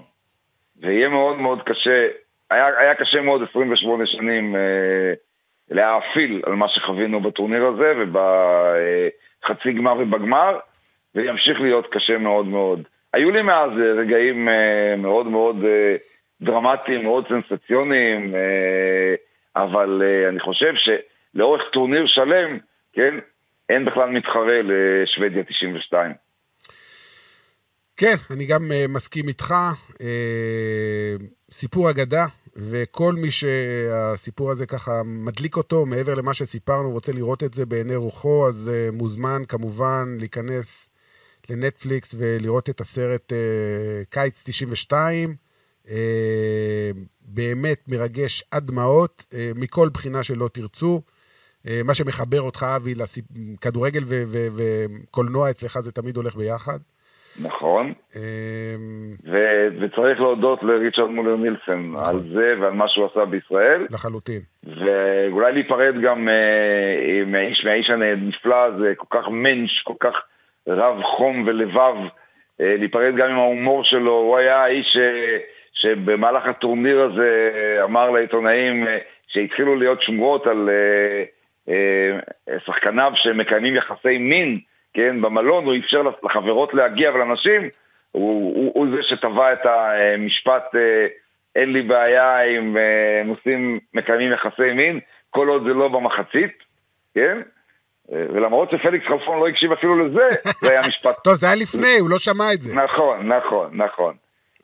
[0.81, 2.07] ויהיה מאוד מאוד קשה,
[2.51, 5.13] היה, היה קשה מאוד 28 שנים אה,
[5.71, 10.59] להאפיל על מה שחווינו בטורניר הזה ובחצי גמר ובגמר,
[11.15, 12.83] וימשיך להיות קשה מאוד מאוד.
[13.13, 15.97] היו לי מאז אה, רגעים אה, מאוד מאוד אה,
[16.41, 19.15] דרמטיים, מאוד סנסציוניים, אה,
[19.63, 22.59] אבל uh, אני חושב שלאורך טורניר שלם,
[22.93, 23.15] כן,
[23.69, 26.13] אין בכלל מתחרה לשוודיה 92.
[27.97, 29.55] כן, אני גם uh, מסכים איתך.
[29.93, 29.99] Uh,
[31.51, 37.55] סיפור אגדה, וכל מי שהסיפור הזה ככה מדליק אותו, מעבר למה שסיפרנו, רוצה לראות את
[37.55, 40.91] זה בעיני רוחו, אז uh, מוזמן כמובן להיכנס
[41.51, 45.35] לנטפליקס ולראות את הסרט uh, קיץ 92.
[45.87, 45.91] Uh,
[47.29, 51.01] באמת מרגש עד דמעות, אה, מכל בחינה שלא תרצו.
[51.69, 52.95] אה, מה שמחבר אותך, אבי,
[53.61, 54.05] כדורגל
[54.57, 56.79] וקולנוע אצלך זה תמיד הולך ביחד.
[57.43, 57.93] נכון.
[58.17, 58.23] אה,
[59.25, 62.05] ו- וצריך להודות לריצ'רד מולר נילסן נכון.
[62.05, 63.87] על זה ועל מה שהוא עשה בישראל.
[63.91, 64.41] לחלוטין.
[64.65, 66.29] ואולי להיפרד גם
[67.23, 70.15] עם האיש מהאיש הנפלא הזה, כל כך מנש, כל כך
[70.69, 71.95] רב חום ולבב,
[72.61, 74.97] להיפרד גם עם ההומור שלו, הוא היה האיש...
[75.79, 77.51] שבמהלך הטורניר הזה
[77.85, 78.99] אמר לעיתונאים אה,
[79.29, 81.25] שהתחילו להיות שמועות על אה,
[81.69, 84.59] אה, שחקניו שמקיימים יחסי מין,
[84.95, 87.69] כן, במלון, הוא אפשר לחברות להגיע ולנשים,
[88.13, 90.65] הוא, הוא, הוא זה שטבע את המשפט
[91.57, 92.77] אין לי בעיה אם
[93.25, 95.01] נושאים מקיימים יחסי מין,
[95.31, 96.63] כל עוד זה לא במחצית,
[97.15, 97.41] כן?
[98.09, 100.29] ולמרות שפליקס חלפון לא הקשיב אפילו לזה,
[100.61, 101.17] זה היה משפט...
[101.25, 102.75] טוב, זה היה לפני, הוא לא שמע את זה.
[102.75, 104.15] נכון, נכון, נכון.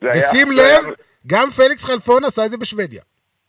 [0.01, 0.93] ושים לב,
[1.27, 3.01] גם פליקס חלפון עשה את זה בשוודיה.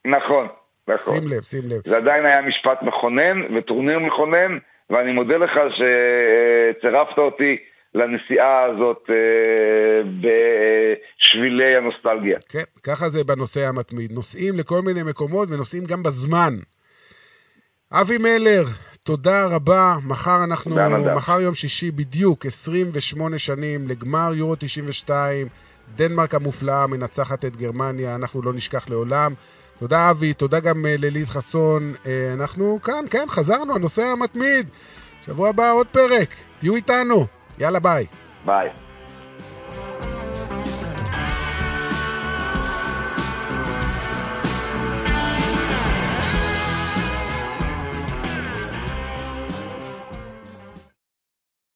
[0.05, 0.47] נכון,
[0.89, 1.15] נכון.
[1.15, 1.81] שים לב, שים לב.
[1.87, 4.59] זה עדיין היה משפט מכונן וטורניר מכונן,
[4.91, 7.57] ואני מודה לך שצירפת אותי
[7.95, 12.39] לנסיעה הזאת אה, בשבילי הנוסטלגיה.
[12.49, 14.13] כן, ככה זה בנושא המתמיד.
[14.13, 16.55] נוסעים לכל מיני מקומות ונוסעים גם בזמן.
[17.93, 18.65] אבי מלר,
[19.05, 19.95] תודה רבה.
[20.09, 20.77] מחר אנחנו,
[21.17, 25.47] מחר יום שישי בדיוק, 28 שנים לגמר יורו 92.
[25.97, 29.35] דנמרק המופלאה מנצחת את גרמניה, אנחנו לא נשכח לעולם.
[29.79, 31.95] תודה אבי, תודה גם אה, לליז חסון.
[32.07, 34.69] אה, אנחנו כאן, כן, חזרנו, הנושא המתמיד.
[35.27, 36.29] שבוע הבא עוד פרק,
[36.59, 37.27] תהיו איתנו.
[37.59, 38.07] יאללה ביי.
[38.45, 38.69] ביי.